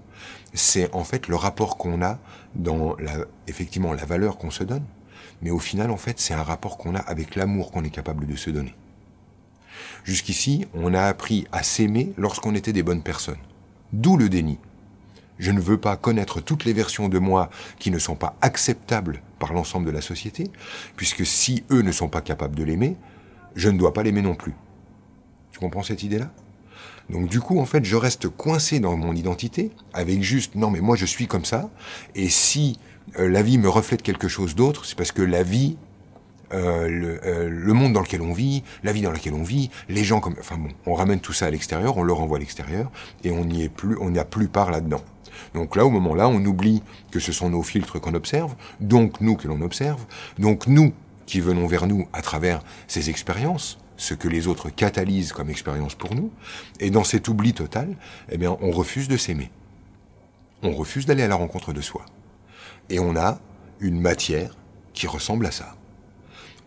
c'est 0.53 0.95
en 0.95 1.05
fait 1.05 1.29
le 1.29 1.37
rapport 1.37 1.77
qu'on 1.79 2.03
a 2.03 2.19
dans 2.55 2.95
la, 2.97 3.25
effectivement 3.47 3.93
la 3.93 4.05
valeur 4.05 4.37
qu'on 4.39 4.51
se 4.51 4.65
donne, 4.65 4.85
mais 5.43 5.51
au 5.51 5.59
final, 5.59 5.91
en 5.91 5.97
fait, 5.97 6.19
c'est 6.19 6.35
un 6.35 6.43
rapport 6.43 6.79
qu'on 6.79 6.95
a 6.95 6.99
avec 6.99 7.37
l'amour 7.37 7.71
qu'on 7.71 7.85
est 7.85 7.91
capable 7.91 8.27
de 8.27 8.37
se 8.37 8.51
donner. 8.51 8.75
Jusqu'ici, 10.05 10.67
on 10.75 10.95
a 10.95 11.03
appris 11.03 11.47
à 11.53 11.63
s'aimer 11.63 12.13
lorsqu'on 12.17 12.55
était 12.55 12.73
des 12.73 12.83
bonnes 12.83 13.03
personnes. 13.03 13.39
D'où 13.93 14.17
le 14.17 14.29
déni. 14.29 14.59
Je 15.39 15.51
ne 15.51 15.61
veux 15.61 15.79
pas 15.79 15.97
connaître 15.97 16.41
toutes 16.41 16.65
les 16.65 16.73
versions 16.73 17.09
de 17.09 17.19
moi 17.19 17.51
qui 17.79 17.91
ne 17.91 17.99
sont 17.99 18.15
pas 18.15 18.37
acceptables 18.41 19.23
par 19.39 19.53
l'ensemble 19.53 19.87
de 19.87 19.91
la 19.91 20.01
société, 20.01 20.51
puisque 20.97 21.27
si 21.27 21.65
eux 21.71 21.83
ne 21.83 21.93
sont 21.93 22.09
pas 22.09 22.23
capables 22.23 22.57
de 22.57 22.65
l'aimer, 22.65 22.97
je 23.55 23.69
ne 23.69 23.79
dois 23.79 23.93
pas 23.93 24.03
l'aimer 24.03 24.23
non 24.23 24.35
plus. 24.35 24.55
Tu 25.53 25.59
comprends 25.59 25.83
cette 25.83 26.03
idée-là? 26.03 26.31
Donc 27.11 27.29
du 27.29 27.41
coup, 27.41 27.61
en 27.61 27.67
fait, 27.67 27.85
je 27.85 27.97
reste 27.97 28.29
coincé 28.29 28.81
dans 28.81 28.97
mon 28.97 29.15
identité, 29.15 29.71
avec 29.93 30.23
juste, 30.23 30.55
non 30.55 30.71
mais 30.71 30.81
moi 30.81 30.97
je 30.97 31.07
suis 31.07 31.27
comme 31.27 31.45
ça, 31.45 31.71
et 32.15 32.29
si 32.29 32.79
euh, 33.19 33.29
la 33.29 33.43
vie 33.43 33.59
me 33.59 33.69
reflète 33.69 34.03
quelque 34.03 34.29
chose 34.29 34.55
d'autre, 34.55 34.85
c'est 34.85 34.97
parce 34.97 35.13
que 35.13 35.23
la 35.23 35.43
vie 35.43 35.77
euh, 36.55 36.89
le, 36.89 37.21
euh, 37.25 37.49
le, 37.49 37.73
monde 37.73 37.93
dans 37.93 38.01
lequel 38.01 38.23
on 38.23 38.33
vit, 38.33 38.63
la 38.85 38.93
vie 38.93 39.03
dans 39.03 39.11
laquelle 39.11 39.35
on 39.35 39.43
vit, 39.43 39.71
les 39.89 40.05
gens 40.05 40.21
comme, 40.21 40.37
enfin 40.39 40.57
bon, 40.57 40.69
on 40.87 40.95
ramène 40.95 41.21
tout 41.21 41.33
ça 41.33 41.47
à 41.47 41.51
l'extérieur, 41.51 41.97
on 41.97 42.03
le 42.03 42.13
renvoie 42.13 42.37
à 42.37 42.41
l'extérieur, 42.41 42.91
et 43.25 43.31
on 43.31 43.45
n'y 43.45 43.65
est 43.65 43.69
plus, 43.69 43.97
on 44.01 44.11
n'y 44.11 44.19
a 44.19 44.25
plus 44.25 44.49
part 44.49 44.71
là-dedans. 44.71 45.03
Donc 45.55 45.75
là, 45.75 45.85
au 45.85 45.91
moment 45.91 46.15
là, 46.15 46.29
on 46.29 46.45
oublie 46.45 46.83
que 47.11 47.19
ce 47.19 47.33
sont 47.33 47.51
nos 47.51 47.63
filtres 47.63 48.01
qu'on 48.01 48.15
observe, 48.15 48.55
donc 48.81 49.21
nous 49.21 49.37
que 49.37 49.49
l'on 49.49 49.61
observe, 49.61 50.05
donc 50.39 50.67
nous 50.67 50.93
qui 51.27 51.41
venons 51.41 51.67
vers 51.67 51.87
nous 51.87 52.07
à 52.13 52.23
travers 52.23 52.63
ces 52.87 53.11
expériences, 53.11 53.79
ce 53.97 54.15
que 54.15 54.29
les 54.29 54.47
autres 54.47 54.71
catalysent 54.71 55.33
comme 55.33 55.51
expérience 55.51 55.95
pour 55.95 56.15
nous, 56.15 56.31
et 56.79 56.91
dans 56.91 57.05
cet 57.05 57.29
oubli 57.29 57.55
total, 57.55 57.97
eh 58.31 58.39
bien, 58.39 58.57
on 58.61 58.71
refuse 58.71 59.09
de 59.09 59.17
s'aimer. 59.17 59.51
On 60.63 60.73
refuse 60.73 61.07
d'aller 61.07 61.23
à 61.25 61.29
la 61.29 61.35
rencontre 61.35 61.73
de 61.73 61.81
soi. 61.81 62.05
Et 62.89 63.01
on 63.01 63.17
a 63.17 63.41
une 63.81 64.01
matière 64.01 64.57
qui 64.93 65.07
ressemble 65.07 65.47
à 65.47 65.51
ça 65.51 65.77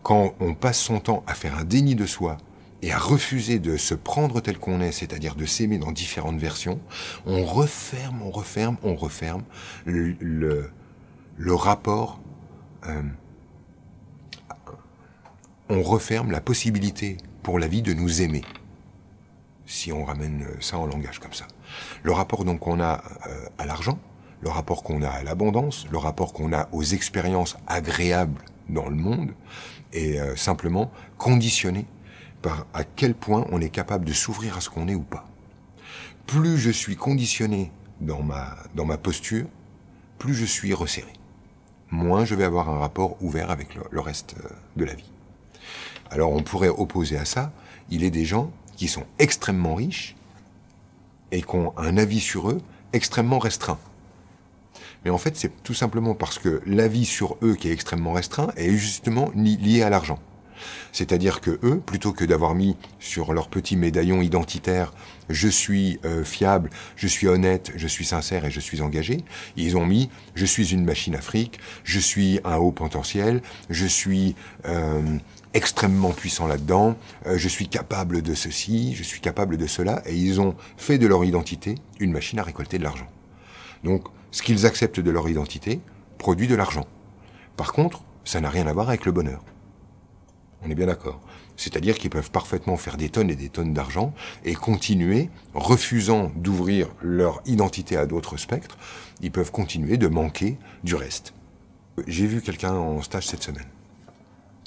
quand 0.02 0.34
on 0.40 0.54
passe 0.54 0.78
son 0.78 1.00
temps 1.00 1.22
à 1.26 1.34
faire 1.34 1.56
un 1.58 1.64
déni 1.64 1.94
de 1.94 2.06
soi 2.06 2.38
et 2.82 2.92
à 2.92 2.98
refuser 2.98 3.58
de 3.58 3.76
se 3.76 3.94
prendre 3.94 4.40
tel 4.40 4.58
qu'on 4.58 4.80
est, 4.80 4.92
c'est-à-dire 4.92 5.34
de 5.34 5.44
s'aimer 5.44 5.78
dans 5.78 5.92
différentes 5.92 6.38
versions, 6.38 6.80
on 7.26 7.44
referme, 7.44 8.22
on 8.22 8.30
referme, 8.30 8.76
on 8.82 8.94
referme 8.94 9.42
le, 9.84 10.16
le, 11.36 11.54
rapport, 11.54 12.20
euh, 12.86 13.02
on 15.68 15.82
referme 15.82 16.30
la 16.30 16.40
possibilité 16.40 17.18
pour 17.42 17.58
la 17.58 17.68
vie 17.68 17.82
de 17.82 17.92
nous 17.92 18.22
aimer, 18.22 18.42
si 19.66 19.92
on 19.92 20.04
ramène 20.04 20.46
ça 20.60 20.78
en 20.78 20.86
langage 20.86 21.18
comme 21.18 21.34
ça. 21.34 21.46
Le 22.02 22.12
rapport 22.12 22.44
donc 22.44 22.60
qu'on 22.60 22.80
a 22.80 23.02
euh, 23.26 23.46
à 23.58 23.66
l'argent, 23.66 23.98
le 24.40 24.48
rapport 24.48 24.82
qu'on 24.82 25.02
a 25.02 25.08
à 25.08 25.22
l'abondance, 25.22 25.86
le 25.90 25.98
rapport 25.98 26.32
qu'on 26.32 26.54
a 26.54 26.68
aux 26.72 26.82
expériences 26.82 27.58
agréables 27.66 28.40
dans 28.70 28.88
le 28.88 28.96
monde, 28.96 29.32
est 29.92 30.18
euh, 30.18 30.36
simplement 30.36 30.90
conditionné 31.18 31.86
par 32.42 32.66
à 32.72 32.84
quel 32.84 33.14
point 33.14 33.46
on 33.50 33.60
est 33.60 33.70
capable 33.70 34.04
de 34.04 34.12
s'ouvrir 34.12 34.56
à 34.56 34.60
ce 34.60 34.70
qu'on 34.70 34.88
est 34.88 34.94
ou 34.94 35.02
pas. 35.02 35.28
Plus 36.26 36.58
je 36.58 36.70
suis 36.70 36.96
conditionné 36.96 37.70
dans 38.00 38.22
ma, 38.22 38.56
dans 38.74 38.84
ma 38.84 38.96
posture, 38.96 39.46
plus 40.18 40.34
je 40.34 40.44
suis 40.44 40.72
resserré. 40.74 41.12
Moins 41.90 42.24
je 42.24 42.34
vais 42.34 42.44
avoir 42.44 42.68
un 42.70 42.78
rapport 42.78 43.16
ouvert 43.22 43.50
avec 43.50 43.74
le, 43.74 44.00
reste 44.00 44.36
euh, 44.44 44.48
de 44.76 44.84
la 44.84 44.94
vie. 44.94 45.10
Alors 46.10 46.32
on 46.32 46.42
pourrait 46.42 46.68
opposer 46.68 47.16
à 47.16 47.24
ça, 47.24 47.52
il 47.90 48.04
est 48.04 48.10
des 48.10 48.24
gens 48.24 48.50
qui 48.76 48.88
sont 48.88 49.04
extrêmement 49.18 49.74
riches 49.74 50.16
et 51.32 51.42
qui 51.42 51.54
ont 51.54 51.76
un 51.76 51.96
avis 51.96 52.20
sur 52.20 52.50
eux 52.50 52.60
extrêmement 52.92 53.38
restreint. 53.38 53.78
Mais 55.04 55.10
en 55.10 55.18
fait, 55.18 55.36
c'est 55.36 55.62
tout 55.62 55.74
simplement 55.74 56.14
parce 56.14 56.38
que 56.38 56.60
l'avis 56.66 57.04
sur 57.04 57.36
eux 57.42 57.54
qui 57.54 57.68
est 57.68 57.72
extrêmement 57.72 58.12
restreint 58.12 58.52
est 58.56 58.72
justement 58.72 59.30
lié 59.34 59.82
à 59.82 59.90
l'argent. 59.90 60.18
C'est-à-dire 60.92 61.40
que 61.40 61.58
eux, 61.62 61.80
plutôt 61.80 62.12
que 62.12 62.24
d'avoir 62.24 62.54
mis 62.54 62.76
sur 62.98 63.32
leur 63.32 63.48
petit 63.48 63.76
médaillon 63.76 64.20
identitaire 64.20 64.92
je 65.30 65.48
suis 65.48 66.00
euh, 66.04 66.24
fiable, 66.24 66.70
je 66.96 67.06
suis 67.06 67.28
honnête, 67.28 67.72
je 67.76 67.86
suis 67.86 68.04
sincère 68.04 68.44
et 68.44 68.50
je 68.50 68.60
suis 68.60 68.82
engagé, 68.82 69.24
ils 69.56 69.76
ont 69.76 69.86
mis 69.86 70.10
je 70.34 70.44
suis 70.44 70.72
une 70.72 70.84
machine 70.84 71.14
Afrique, 71.14 71.60
je 71.84 72.00
suis 72.00 72.40
un 72.44 72.56
haut 72.56 72.72
potentiel, 72.72 73.40
je 73.70 73.86
suis 73.86 74.34
euh, 74.66 75.00
extrêmement 75.54 76.10
puissant 76.10 76.46
là-dedans, 76.46 76.96
euh, 77.26 77.38
je 77.38 77.48
suis 77.48 77.68
capable 77.68 78.22
de 78.22 78.34
ceci, 78.34 78.94
je 78.96 79.04
suis 79.04 79.20
capable 79.20 79.56
de 79.56 79.66
cela, 79.66 80.02
et 80.04 80.16
ils 80.16 80.40
ont 80.40 80.56
fait 80.76 80.98
de 80.98 81.06
leur 81.06 81.24
identité 81.24 81.76
une 82.00 82.12
machine 82.12 82.38
à 82.40 82.42
récolter 82.42 82.78
de 82.78 82.84
l'argent. 82.84 83.08
Donc, 83.84 84.08
ce 84.30 84.42
qu'ils 84.42 84.66
acceptent 84.66 85.00
de 85.00 85.10
leur 85.10 85.28
identité 85.28 85.80
produit 86.18 86.46
de 86.46 86.54
l'argent. 86.54 86.86
Par 87.56 87.72
contre, 87.72 88.02
ça 88.24 88.40
n'a 88.40 88.50
rien 88.50 88.66
à 88.66 88.72
voir 88.72 88.88
avec 88.88 89.06
le 89.06 89.12
bonheur. 89.12 89.42
On 90.62 90.70
est 90.70 90.74
bien 90.74 90.86
d'accord. 90.86 91.20
C'est-à-dire 91.56 91.98
qu'ils 91.98 92.10
peuvent 92.10 92.30
parfaitement 92.30 92.76
faire 92.76 92.96
des 92.96 93.08
tonnes 93.08 93.30
et 93.30 93.36
des 93.36 93.48
tonnes 93.48 93.74
d'argent 93.74 94.14
et 94.44 94.54
continuer, 94.54 95.30
refusant 95.54 96.32
d'ouvrir 96.36 96.88
leur 97.02 97.40
identité 97.44 97.96
à 97.96 98.06
d'autres 98.06 98.36
spectres, 98.36 98.78
ils 99.20 99.30
peuvent 99.30 99.50
continuer 99.50 99.96
de 99.96 100.08
manquer 100.08 100.58
du 100.84 100.94
reste. 100.94 101.34
J'ai 102.06 102.26
vu 102.26 102.40
quelqu'un 102.40 102.72
en 102.72 103.02
stage 103.02 103.26
cette 103.26 103.42
semaine. 103.42 103.66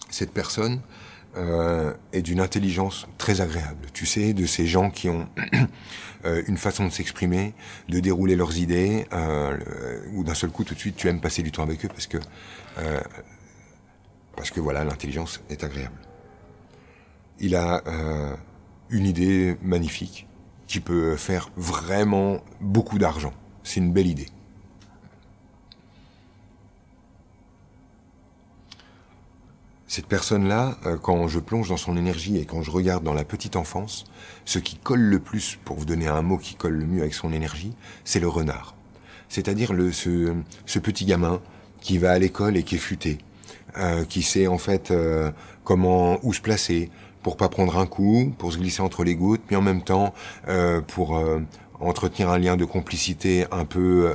Cette 0.09 0.31
personne 0.31 0.81
euh, 1.35 1.93
est 2.11 2.21
d'une 2.21 2.39
intelligence 2.39 3.07
très 3.17 3.41
agréable. 3.41 3.87
Tu 3.93 4.05
sais, 4.05 4.33
de 4.33 4.45
ces 4.45 4.67
gens 4.67 4.89
qui 4.89 5.09
ont 5.09 5.27
euh, 6.25 6.43
une 6.47 6.57
façon 6.57 6.85
de 6.85 6.91
s'exprimer, 6.91 7.53
de 7.89 7.99
dérouler 7.99 8.35
leurs 8.35 8.57
idées, 8.57 9.05
euh, 9.13 9.57
ou 10.13 10.23
d'un 10.23 10.33
seul 10.33 10.51
coup 10.51 10.63
tout 10.63 10.73
de 10.73 10.79
suite 10.79 10.95
tu 10.95 11.07
aimes 11.07 11.21
passer 11.21 11.41
du 11.43 11.51
temps 11.51 11.63
avec 11.63 11.83
eux 11.85 11.89
parce 11.89 12.07
que 12.07 12.17
euh, 12.79 12.99
parce 14.35 14.51
que 14.51 14.59
voilà, 14.59 14.83
l'intelligence 14.83 15.41
est 15.49 15.63
agréable. 15.63 15.99
Il 17.39 17.55
a 17.55 17.83
euh, 17.87 18.35
une 18.89 19.05
idée 19.05 19.57
magnifique 19.61 20.27
qui 20.67 20.79
peut 20.79 21.15
faire 21.15 21.49
vraiment 21.55 22.41
beaucoup 22.61 22.97
d'argent. 22.97 23.33
C'est 23.63 23.79
une 23.79 23.91
belle 23.91 24.07
idée. 24.07 24.27
Cette 29.93 30.07
personne-là, 30.07 30.75
euh, 30.87 30.97
quand 30.97 31.27
je 31.27 31.37
plonge 31.37 31.69
dans 31.69 31.77
son 31.77 31.95
énergie 31.95 32.39
et 32.39 32.45
quand 32.45 32.63
je 32.63 32.71
regarde 32.71 33.03
dans 33.03 33.13
la 33.13 33.23
petite 33.23 33.55
enfance, 33.55 34.05
ce 34.43 34.57
qui 34.57 34.75
colle 34.75 35.01
le 35.01 35.19
plus, 35.19 35.59
pour 35.65 35.77
vous 35.77 35.85
donner 35.85 36.07
un 36.07 36.23
mot 36.23 36.39
qui 36.39 36.55
colle 36.55 36.73
le 36.73 36.87
mieux 36.87 37.01
avec 37.01 37.13
son 37.13 37.31
énergie, 37.31 37.73
c'est 38.03 38.19
le 38.19 38.27
renard. 38.27 38.73
C'est-à-dire 39.29 39.71
ce, 39.91 40.33
ce 40.65 40.79
petit 40.79 41.05
gamin 41.05 41.41
qui 41.79 41.99
va 41.99 42.13
à 42.13 42.17
l'école 42.17 42.57
et 42.57 42.63
qui 42.63 42.73
est 42.73 42.79
futé, 42.79 43.19
euh, 43.77 44.03
qui 44.03 44.23
sait 44.23 44.47
en 44.47 44.57
fait 44.57 44.89
euh, 44.89 45.31
comment 45.63 46.17
où 46.23 46.33
se 46.33 46.41
placer 46.41 46.89
pour 47.21 47.37
pas 47.37 47.47
prendre 47.47 47.77
un 47.77 47.85
coup, 47.85 48.33
pour 48.39 48.51
se 48.51 48.57
glisser 48.57 48.81
entre 48.81 49.03
les 49.03 49.13
gouttes, 49.13 49.43
mais 49.51 49.57
en 49.57 49.61
même 49.61 49.83
temps 49.83 50.15
euh, 50.47 50.81
pour 50.81 51.17
euh, 51.17 51.39
entretenir 51.79 52.31
un 52.31 52.39
lien 52.39 52.57
de 52.57 52.65
complicité 52.65 53.45
un 53.51 53.65
peu 53.65 54.11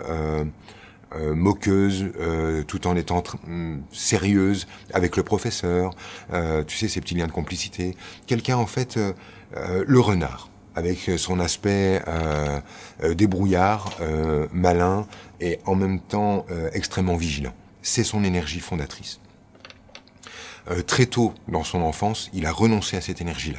euh, 1.14 1.34
moqueuse, 1.34 2.12
euh, 2.20 2.62
tout 2.64 2.86
en 2.86 2.96
étant 2.96 3.22
mm, 3.46 3.78
sérieuse 3.92 4.66
avec 4.92 5.16
le 5.16 5.22
professeur. 5.22 5.94
Euh, 6.32 6.64
tu 6.64 6.76
sais 6.76 6.88
ces 6.88 7.00
petits 7.00 7.14
liens 7.14 7.26
de 7.26 7.32
complicité. 7.32 7.96
Quelqu'un 8.26 8.56
en 8.56 8.66
fait 8.66 8.96
euh, 8.96 9.12
euh, 9.56 9.84
le 9.86 10.00
renard 10.00 10.50
avec 10.74 11.10
son 11.16 11.40
aspect 11.40 12.02
euh, 12.06 12.60
débrouillard, 13.14 13.98
malin 14.52 15.08
et 15.40 15.58
en 15.66 15.74
même 15.74 15.98
temps 15.98 16.46
extrêmement 16.72 17.16
vigilant. 17.16 17.52
C'est 17.82 18.04
son 18.04 18.22
énergie 18.22 18.60
fondatrice. 18.60 19.18
Très 20.86 21.06
tôt 21.06 21.34
dans 21.48 21.64
son 21.64 21.80
enfance, 21.80 22.30
il 22.32 22.46
a 22.46 22.52
renoncé 22.52 22.96
à 22.96 23.00
cette 23.00 23.20
énergie-là. 23.20 23.58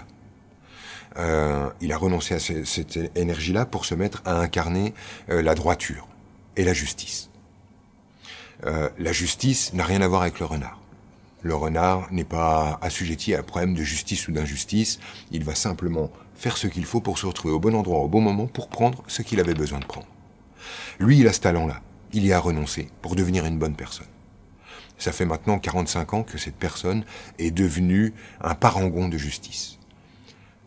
Euh, 1.18 1.70
il 1.82 1.92
a 1.92 1.98
renoncé 1.98 2.36
à 2.36 2.40
ce- 2.40 2.64
cette 2.64 2.98
énergie-là 3.18 3.66
pour 3.66 3.84
se 3.84 3.96
mettre 3.96 4.22
à 4.24 4.40
incarner 4.40 4.94
euh, 5.30 5.42
la 5.42 5.56
droiture 5.56 6.08
et 6.56 6.64
la 6.64 6.72
justice. 6.74 7.29
Euh, 8.66 8.90
la 8.98 9.12
justice 9.12 9.74
n'a 9.74 9.86
rien 9.86 10.02
à 10.02 10.08
voir 10.08 10.22
avec 10.22 10.40
le 10.40 10.46
renard. 10.46 10.80
Le 11.42 11.56
renard 11.56 12.12
n'est 12.12 12.26
pas 12.26 12.78
assujetti 12.82 13.34
à 13.34 13.40
un 13.40 13.44
problème 13.44 13.74
de 13.74 13.84
justice 13.84 14.28
ou 14.28 14.34
d'injustice. 14.34 15.00
Il 15.32 15.46
va 15.46 15.56
simplement 15.56 16.12
faire 16.36 16.58
ce 16.58 16.68
qu'il 16.68 16.86
faut 16.86 17.00
pour 17.00 17.18
se 17.18 17.26
retrouver 17.26 17.54
au 17.54 17.60
bon 17.60 17.76
endroit 17.76 18.00
au 18.00 18.10
bon 18.10 18.22
moment 18.22 18.48
pour 18.48 18.68
prendre 18.68 19.04
ce 19.08 19.22
qu'il 19.22 19.40
avait 19.40 19.54
besoin 19.54 19.80
de 19.80 19.86
prendre. 19.86 20.08
Lui, 21.00 21.20
il 21.20 21.28
a 21.28 21.34
ce 21.34 21.40
talent-là. 21.40 21.82
Il 22.12 22.26
y 22.26 22.34
a 22.34 22.40
renoncé 22.40 22.90
pour 23.02 23.16
devenir 23.16 23.46
une 23.46 23.58
bonne 23.58 23.76
personne. 23.76 24.08
Ça 24.98 25.14
fait 25.14 25.26
maintenant 25.26 25.60
45 25.60 26.14
ans 26.14 26.24
que 26.24 26.38
cette 26.38 26.58
personne 26.58 27.06
est 27.38 27.52
devenue 27.52 28.14
un 28.42 28.56
parangon 28.56 29.08
de 29.08 29.18
justice. 29.18 29.80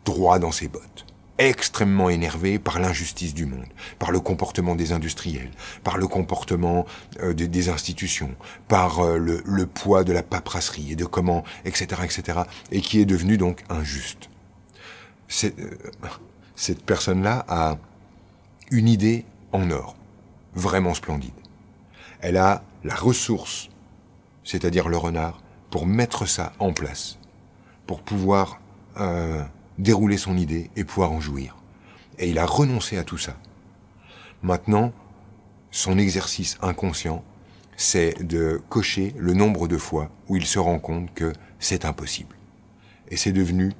Droit 0.05 0.39
dans 0.39 0.51
ses 0.51 0.67
bottes. 0.67 1.05
Extrêmement 1.39 2.09
énervé 2.09 2.59
par 2.59 2.79
l'injustice 2.79 3.33
du 3.33 3.45
monde, 3.45 3.65
par 3.97 4.11
le 4.11 4.19
comportement 4.19 4.75
des 4.75 4.91
industriels, 4.91 5.49
par 5.83 5.97
le 5.97 6.07
comportement 6.07 6.85
euh, 7.21 7.33
des, 7.33 7.69
institutions, 7.69 8.35
par 8.67 8.99
euh, 8.99 9.17
le, 9.17 9.65
poids 9.65 10.03
de 10.03 10.13
la 10.13 10.21
paperasserie 10.21 10.91
et 10.91 10.95
de 10.95 11.05
comment, 11.05 11.43
etc., 11.65 12.01
etc., 12.03 12.41
et 12.71 12.81
qui 12.81 12.99
est 12.99 13.05
devenu 13.05 13.37
donc 13.37 13.63
injuste. 13.69 14.29
Euh, 15.43 15.49
cette 16.55 16.83
personne-là 16.85 17.45
a 17.47 17.77
une 18.69 18.87
idée 18.87 19.25
en 19.51 19.71
or, 19.71 19.95
vraiment 20.53 20.93
splendide. 20.93 21.33
Elle 22.21 22.37
a 22.37 22.63
la 22.83 22.95
ressource 22.95 23.69
c'est-à-dire 24.43 24.89
le 24.89 24.97
renard, 24.97 25.41
pour 25.69 25.87
mettre 25.87 26.25
ça 26.25 26.53
en 26.59 26.73
place, 26.73 27.17
pour 27.87 28.01
pouvoir 28.01 28.59
euh, 28.99 29.43
dérouler 29.77 30.17
son 30.17 30.37
idée 30.37 30.69
et 30.75 30.83
pouvoir 30.83 31.11
en 31.11 31.19
jouir. 31.19 31.55
Et 32.19 32.29
il 32.29 32.37
a 32.37 32.45
renoncé 32.45 32.97
à 32.97 33.03
tout 33.03 33.17
ça. 33.17 33.37
Maintenant, 34.41 34.93
son 35.71 35.97
exercice 35.97 36.57
inconscient, 36.61 37.23
c'est 37.75 38.23
de 38.23 38.61
cocher 38.69 39.15
le 39.17 39.33
nombre 39.33 39.67
de 39.67 39.77
fois 39.77 40.09
où 40.27 40.35
il 40.35 40.45
se 40.45 40.59
rend 40.59 40.79
compte 40.79 41.13
que 41.13 41.33
c'est 41.59 41.85
impossible. 41.85 42.35
Et 43.09 43.17
c'est 43.17 43.31
devenu 43.31 43.71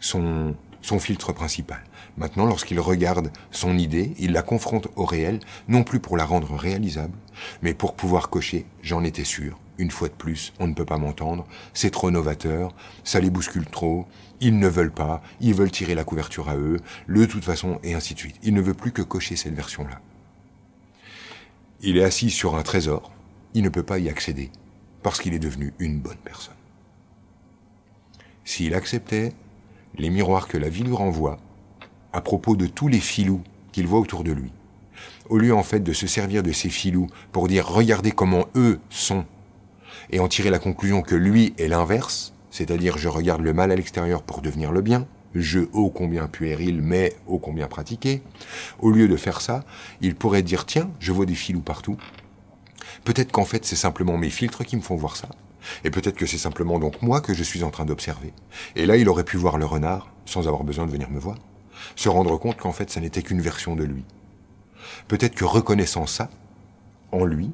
son, 0.00 0.54
son 0.82 0.98
filtre 0.98 1.32
principal. 1.32 1.82
Maintenant, 2.16 2.44
lorsqu'il 2.44 2.78
regarde 2.78 3.30
son 3.50 3.78
idée, 3.78 4.12
il 4.18 4.32
la 4.32 4.42
confronte 4.42 4.88
au 4.96 5.04
réel, 5.04 5.40
non 5.68 5.82
plus 5.82 6.00
pour 6.00 6.16
la 6.16 6.24
rendre 6.24 6.54
réalisable, 6.54 7.16
mais 7.62 7.72
pour 7.72 7.94
pouvoir 7.94 8.28
cocher, 8.28 8.66
j'en 8.82 9.02
étais 9.02 9.24
sûr, 9.24 9.58
une 9.78 9.90
fois 9.90 10.08
de 10.08 10.14
plus, 10.14 10.52
on 10.60 10.66
ne 10.66 10.74
peut 10.74 10.84
pas 10.84 10.98
m'entendre, 10.98 11.46
c'est 11.72 11.90
trop 11.90 12.10
novateur, 12.10 12.74
ça 13.04 13.20
les 13.20 13.30
bouscule 13.30 13.66
trop, 13.66 14.06
ils 14.42 14.58
ne 14.58 14.68
veulent 14.68 14.92
pas, 14.92 15.22
ils 15.40 15.54
veulent 15.54 15.70
tirer 15.70 15.94
la 15.94 16.04
couverture 16.04 16.48
à 16.48 16.56
eux, 16.56 16.78
le 17.06 17.26
toute 17.28 17.44
façon, 17.44 17.78
et 17.84 17.94
ainsi 17.94 18.14
de 18.14 18.18
suite. 18.18 18.36
Il 18.42 18.52
ne 18.54 18.60
veut 18.60 18.74
plus 18.74 18.90
que 18.90 19.00
cocher 19.00 19.36
cette 19.36 19.54
version-là. 19.54 20.00
Il 21.80 21.96
est 21.96 22.02
assis 22.02 22.30
sur 22.30 22.56
un 22.56 22.62
trésor, 22.62 23.12
il 23.54 23.62
ne 23.62 23.68
peut 23.68 23.84
pas 23.84 24.00
y 24.00 24.08
accéder, 24.08 24.50
parce 25.02 25.20
qu'il 25.20 25.32
est 25.32 25.38
devenu 25.38 25.72
une 25.78 26.00
bonne 26.00 26.18
personne. 26.24 26.54
S'il 28.44 28.74
acceptait 28.74 29.32
les 29.96 30.10
miroirs 30.10 30.48
que 30.48 30.58
la 30.58 30.68
vie 30.68 30.82
lui 30.82 30.94
renvoie, 30.94 31.38
à 32.12 32.20
propos 32.20 32.56
de 32.56 32.66
tous 32.66 32.88
les 32.88 33.00
filous 33.00 33.42
qu'il 33.70 33.86
voit 33.86 34.00
autour 34.00 34.24
de 34.24 34.32
lui, 34.32 34.52
au 35.28 35.38
lieu 35.38 35.54
en 35.54 35.62
fait 35.62 35.80
de 35.80 35.92
se 35.92 36.08
servir 36.08 36.42
de 36.42 36.52
ces 36.52 36.68
filous 36.68 37.08
pour 37.30 37.46
dire 37.46 37.66
regardez 37.66 38.10
comment 38.10 38.46
eux 38.56 38.80
sont, 38.90 39.24
et 40.10 40.18
en 40.18 40.26
tirer 40.26 40.50
la 40.50 40.58
conclusion 40.58 41.00
que 41.00 41.14
lui 41.14 41.54
est 41.58 41.68
l'inverse, 41.68 42.32
c'est-à-dire 42.52 42.96
je 42.96 43.08
regarde 43.08 43.40
le 43.40 43.52
mal 43.52 43.72
à 43.72 43.74
l'extérieur 43.74 44.22
pour 44.22 44.42
devenir 44.42 44.70
le 44.70 44.80
bien, 44.80 45.08
jeu 45.34 45.68
ô 45.72 45.90
combien 45.90 46.28
puéril 46.28 46.80
mais 46.80 47.16
ô 47.26 47.38
combien 47.38 47.66
pratiqué, 47.66 48.22
au 48.78 48.92
lieu 48.92 49.08
de 49.08 49.16
faire 49.16 49.40
ça, 49.40 49.64
il 50.00 50.14
pourrait 50.14 50.42
dire 50.42 50.66
tiens, 50.66 50.88
je 51.00 51.10
vois 51.10 51.26
des 51.26 51.34
filous 51.34 51.62
partout, 51.62 51.96
peut-être 53.02 53.32
qu'en 53.32 53.44
fait 53.44 53.64
c'est 53.64 53.74
simplement 53.74 54.16
mes 54.16 54.30
filtres 54.30 54.64
qui 54.64 54.76
me 54.76 54.82
font 54.82 54.94
voir 54.94 55.16
ça, 55.16 55.28
et 55.84 55.90
peut-être 55.90 56.16
que 56.16 56.26
c'est 56.26 56.38
simplement 56.38 56.78
donc 56.78 57.02
moi 57.02 57.20
que 57.20 57.34
je 57.34 57.42
suis 57.42 57.64
en 57.64 57.70
train 57.70 57.84
d'observer. 57.84 58.32
Et 58.76 58.86
là, 58.86 58.96
il 58.96 59.08
aurait 59.08 59.24
pu 59.24 59.36
voir 59.36 59.58
le 59.58 59.64
renard, 59.64 60.12
sans 60.26 60.48
avoir 60.48 60.64
besoin 60.64 60.86
de 60.86 60.90
venir 60.90 61.10
me 61.10 61.18
voir, 61.18 61.38
se 61.96 62.08
rendre 62.08 62.36
compte 62.38 62.58
qu'en 62.58 62.72
fait, 62.72 62.90
ça 62.90 63.00
n'était 63.00 63.22
qu'une 63.22 63.40
version 63.40 63.76
de 63.76 63.84
lui. 63.84 64.04
Peut-être 65.08 65.34
que 65.34 65.44
reconnaissant 65.44 66.06
ça, 66.06 66.30
en 67.12 67.24
lui, 67.24 67.50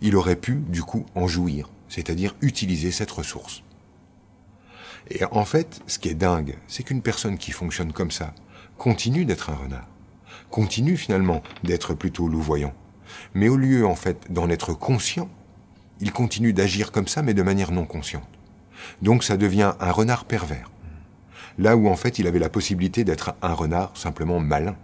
il 0.00 0.16
aurait 0.16 0.36
pu, 0.36 0.62
du 0.68 0.82
coup, 0.82 1.04
en 1.14 1.26
jouir, 1.26 1.70
c'est-à-dire 1.88 2.34
utiliser 2.40 2.90
cette 2.90 3.10
ressource. 3.10 3.63
Et 5.10 5.24
en 5.24 5.44
fait, 5.44 5.80
ce 5.86 5.98
qui 5.98 6.08
est 6.08 6.14
dingue, 6.14 6.56
c'est 6.66 6.82
qu'une 6.82 7.02
personne 7.02 7.38
qui 7.38 7.52
fonctionne 7.52 7.92
comme 7.92 8.10
ça 8.10 8.34
continue 8.78 9.24
d'être 9.24 9.50
un 9.50 9.54
renard, 9.54 9.88
continue 10.50 10.96
finalement 10.96 11.42
d'être 11.62 11.94
plutôt 11.94 12.28
louvoyant. 12.28 12.74
Mais 13.34 13.48
au 13.48 13.56
lieu, 13.56 13.86
en 13.86 13.94
fait, 13.94 14.32
d'en 14.32 14.48
être 14.50 14.72
conscient, 14.72 15.28
il 16.00 16.12
continue 16.12 16.52
d'agir 16.52 16.90
comme 16.90 17.06
ça, 17.06 17.22
mais 17.22 17.34
de 17.34 17.42
manière 17.42 17.70
non 17.70 17.86
consciente. 17.86 18.28
Donc 19.02 19.24
ça 19.24 19.36
devient 19.36 19.74
un 19.78 19.90
renard 19.90 20.24
pervers. 20.24 20.70
Là 21.58 21.76
où 21.76 21.88
en 21.88 21.96
fait 21.96 22.18
il 22.18 22.26
avait 22.26 22.38
la 22.38 22.48
possibilité 22.48 23.04
d'être 23.04 23.34
un 23.42 23.52
renard 23.52 23.96
simplement 23.96 24.40
malin. 24.40 24.76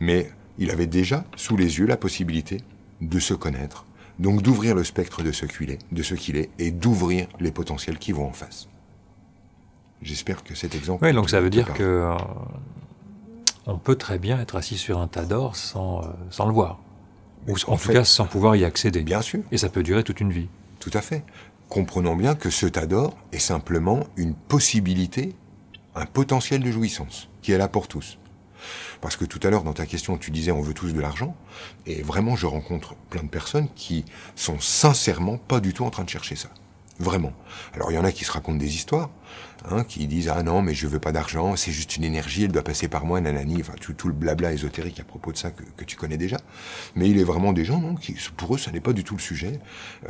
Mais 0.00 0.30
il 0.58 0.70
avait 0.70 0.86
déjà 0.86 1.24
sous 1.36 1.56
les 1.56 1.78
yeux 1.78 1.86
la 1.86 1.96
possibilité 1.96 2.58
de 3.00 3.18
se 3.18 3.34
connaître, 3.34 3.86
Donc 4.18 4.42
d'ouvrir 4.42 4.74
le 4.74 4.84
spectre 4.84 5.22
de 5.22 5.32
ce 5.32 5.46
qu'il 5.46 5.70
est, 5.70 5.78
de 5.90 6.02
ce 6.02 6.14
qu'il 6.14 6.36
est, 6.36 6.50
et 6.58 6.70
d'ouvrir 6.70 7.26
les 7.40 7.50
potentiels 7.50 7.98
qui 7.98 8.12
vont 8.12 8.26
en 8.26 8.32
face. 8.32 8.68
J'espère 10.02 10.42
que 10.42 10.54
cet 10.54 10.74
exemple. 10.74 11.04
Oui, 11.04 11.12
donc 11.12 11.30
ça 11.30 11.40
veut 11.40 11.50
dire 11.50 11.72
que 11.72 11.82
euh, 11.82 12.14
on 13.66 13.78
peut 13.78 13.94
très 13.94 14.18
bien 14.18 14.40
être 14.40 14.56
assis 14.56 14.76
sur 14.76 14.98
un 14.98 15.06
tas 15.06 15.24
d'or 15.24 15.56
sans, 15.56 16.00
euh, 16.00 16.06
sans 16.30 16.46
le 16.46 16.52
voir. 16.52 16.80
Ou 17.48 17.54
en, 17.66 17.76
tout 17.76 17.88
cas 17.88 18.04
sans 18.04 18.26
pouvoir 18.26 18.54
y 18.56 18.64
accéder. 18.64 19.02
Bien 19.02 19.22
sûr. 19.22 19.40
Et 19.50 19.58
ça 19.58 19.68
peut 19.68 19.82
durer 19.82 20.04
toute 20.04 20.20
une 20.20 20.32
vie. 20.32 20.48
Tout 20.78 20.90
à 20.94 21.00
fait. 21.00 21.24
Comprenons 21.68 22.16
bien 22.16 22.34
que 22.34 22.50
ce 22.50 22.66
tas 22.66 22.86
d'or 22.86 23.16
est 23.32 23.38
simplement 23.38 24.04
une 24.16 24.34
possibilité, 24.34 25.34
un 25.94 26.06
potentiel 26.06 26.62
de 26.62 26.70
jouissance 26.70 27.28
qui 27.40 27.52
est 27.52 27.58
là 27.58 27.68
pour 27.68 27.88
tous. 27.88 28.18
Parce 29.00 29.16
que 29.16 29.24
tout 29.24 29.40
à 29.42 29.50
l'heure, 29.50 29.64
dans 29.64 29.72
ta 29.72 29.86
question, 29.86 30.18
tu 30.18 30.30
disais 30.30 30.52
on 30.52 30.62
veut 30.62 30.74
tous 30.74 30.92
de 30.92 31.00
l'argent. 31.00 31.36
Et 31.86 32.02
vraiment, 32.02 32.36
je 32.36 32.46
rencontre 32.46 32.94
plein 33.10 33.22
de 33.22 33.28
personnes 33.28 33.68
qui 33.74 34.04
sont 34.36 34.60
sincèrement 34.60 35.38
pas 35.38 35.60
du 35.60 35.72
tout 35.72 35.84
en 35.84 35.90
train 35.90 36.04
de 36.04 36.10
chercher 36.10 36.36
ça. 36.36 36.48
Vraiment. 36.98 37.32
Alors 37.74 37.90
il 37.90 37.94
y 37.94 37.98
en 37.98 38.04
a 38.04 38.12
qui 38.12 38.24
se 38.24 38.30
racontent 38.30 38.58
des 38.58 38.74
histoires, 38.74 39.10
hein, 39.68 39.82
qui 39.82 40.06
disent 40.06 40.28
ah 40.28 40.42
non 40.42 40.60
mais 40.60 40.74
je 40.74 40.86
veux 40.86 41.00
pas 41.00 41.10
d'argent, 41.10 41.56
c'est 41.56 41.72
juste 41.72 41.96
une 41.96 42.04
énergie, 42.04 42.44
elle 42.44 42.52
doit 42.52 42.62
passer 42.62 42.86
par 42.86 43.06
moi, 43.06 43.20
nanani, 43.20 43.60
enfin 43.60 43.72
tout, 43.80 44.08
le 44.08 44.14
blabla 44.14 44.52
ésotérique 44.52 45.00
à 45.00 45.04
propos 45.04 45.32
de 45.32 45.36
ça 45.36 45.50
que, 45.50 45.84
tu 45.84 45.96
connais 45.96 46.18
déjà. 46.18 46.36
Mais 46.94 47.08
il 47.08 47.18
est 47.18 47.24
vraiment 47.24 47.52
des 47.52 47.64
gens 47.64 47.80
non, 47.80 47.96
pour 48.36 48.54
eux 48.54 48.58
ça 48.58 48.70
n'est 48.70 48.80
pas 48.80 48.92
du 48.92 49.04
tout 49.04 49.16
le 49.16 49.20
sujet, 49.20 49.58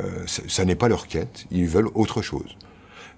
euh, 0.01 0.25
ça, 0.27 0.65
n'est 0.65 0.75
pas 0.75 0.89
leur 0.89 1.07
quête, 1.07 1.45
ils 1.51 1.67
veulent 1.67 1.89
autre 1.95 2.21
chose. 2.21 2.57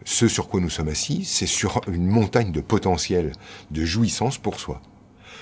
Ce 0.05 0.27
sur 0.27 0.47
quoi 0.47 0.61
nous 0.61 0.69
sommes 0.69 0.89
assis, 0.89 1.25
c'est 1.25 1.47
sur 1.47 1.81
une 1.87 2.05
montagne 2.05 2.51
de 2.51 2.61
potentiel, 2.61 3.31
de 3.71 3.83
jouissance 3.83 4.37
pour 4.37 4.59
soi. 4.59 4.81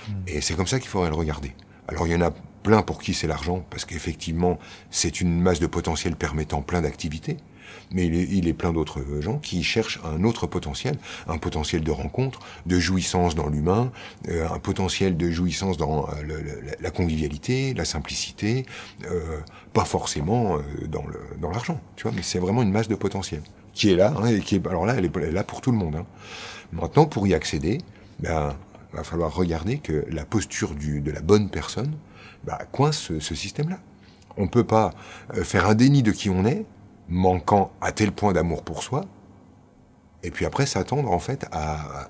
Hmm. 0.07 0.13
Et 0.27 0.41
c'est 0.41 0.55
comme 0.55 0.67
ça 0.67 0.79
qu'il 0.79 0.89
faudrait 0.89 1.09
le 1.09 1.15
regarder. 1.15 1.53
Alors 1.87 2.07
il 2.07 2.13
y 2.13 2.15
en 2.15 2.21
a 2.21 2.31
plein 2.63 2.81
pour 2.81 3.01
qui 3.01 3.13
c'est 3.13 3.27
l'argent, 3.27 3.65
parce 3.69 3.85
qu'effectivement 3.85 4.59
c'est 4.89 5.21
une 5.21 5.39
masse 5.39 5.59
de 5.59 5.67
potentiel 5.67 6.15
permettant 6.15 6.61
plein 6.61 6.81
d'activités 6.81 7.37
mais 7.91 8.07
il 8.07 8.47
est, 8.47 8.53
plein 8.53 8.73
d'autres 8.73 9.01
gens 9.19 9.37
qui 9.37 9.63
cherchent 9.63 9.99
un 10.03 10.23
autre 10.23 10.47
potentiel, 10.47 10.97
un 11.27 11.37
potentiel 11.37 11.83
de 11.83 11.91
rencontre, 11.91 12.39
de 12.65 12.79
jouissance 12.79 13.35
dans 13.35 13.47
l'humain, 13.47 13.91
euh, 14.29 14.47
un 14.49 14.59
potentiel 14.59 15.17
de 15.17 15.29
jouissance 15.29 15.77
dans 15.77 16.07
euh, 16.07 16.41
la 16.79 16.91
convivialité, 16.91 17.73
la 17.73 17.85
simplicité, 17.85 18.65
euh, 19.05 19.39
pas 19.73 19.85
forcément 19.85 20.57
dans 20.87 21.49
l'argent, 21.49 21.79
tu 21.95 22.03
vois, 22.03 22.11
mais 22.15 22.21
c'est 22.21 22.39
vraiment 22.39 22.61
une 22.61 22.71
masse 22.71 22.87
de 22.87 22.95
potentiel 22.95 23.41
qui 23.73 23.91
est 23.91 23.95
là, 23.95 24.13
hein, 24.17 24.27
et 24.27 24.39
qui 24.39 24.55
est, 24.55 24.67
alors 24.67 24.85
là, 24.85 24.95
elle 24.97 25.05
est, 25.05 25.31
là 25.31 25.43
pour 25.43 25.61
tout 25.61 25.71
le 25.71 25.77
monde. 25.77 25.95
Hein. 25.95 26.05
Maintenant, 26.73 27.05
pour 27.05 27.25
y 27.27 27.33
accéder, 27.33 27.79
ben, 28.19 28.55
va 28.93 29.03
falloir 29.03 29.33
regarder 29.33 29.79
que 29.79 30.05
la 30.09 30.25
posture 30.25 30.75
de 30.75 31.11
la 31.11 31.21
bonne 31.21 31.49
personne 31.49 31.93
bah, 32.43 32.59
coince 32.71 33.11
ce, 33.19 33.35
système-là. 33.35 33.79
On 34.37 34.47
peut 34.47 34.63
pas 34.63 34.91
faire 35.43 35.67
un 35.67 35.75
déni 35.75 36.03
de 36.03 36.11
qui 36.11 36.29
on 36.29 36.45
est 36.45 36.65
manquant 37.07 37.71
à 37.81 37.91
tel 37.91 38.11
point 38.11 38.33
d'amour 38.33 38.63
pour 38.63 38.83
soi, 38.83 39.05
et 40.23 40.31
puis 40.31 40.45
après 40.45 40.65
s'attendre 40.65 41.11
en 41.11 41.19
fait 41.19 41.45
à, 41.51 42.09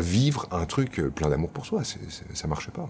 vivre 0.00 0.46
un 0.50 0.66
truc 0.66 1.00
plein 1.14 1.28
d'amour 1.28 1.50
pour 1.50 1.66
soi. 1.66 1.82
ça 1.84 2.48
marche 2.48 2.70
pas. 2.70 2.88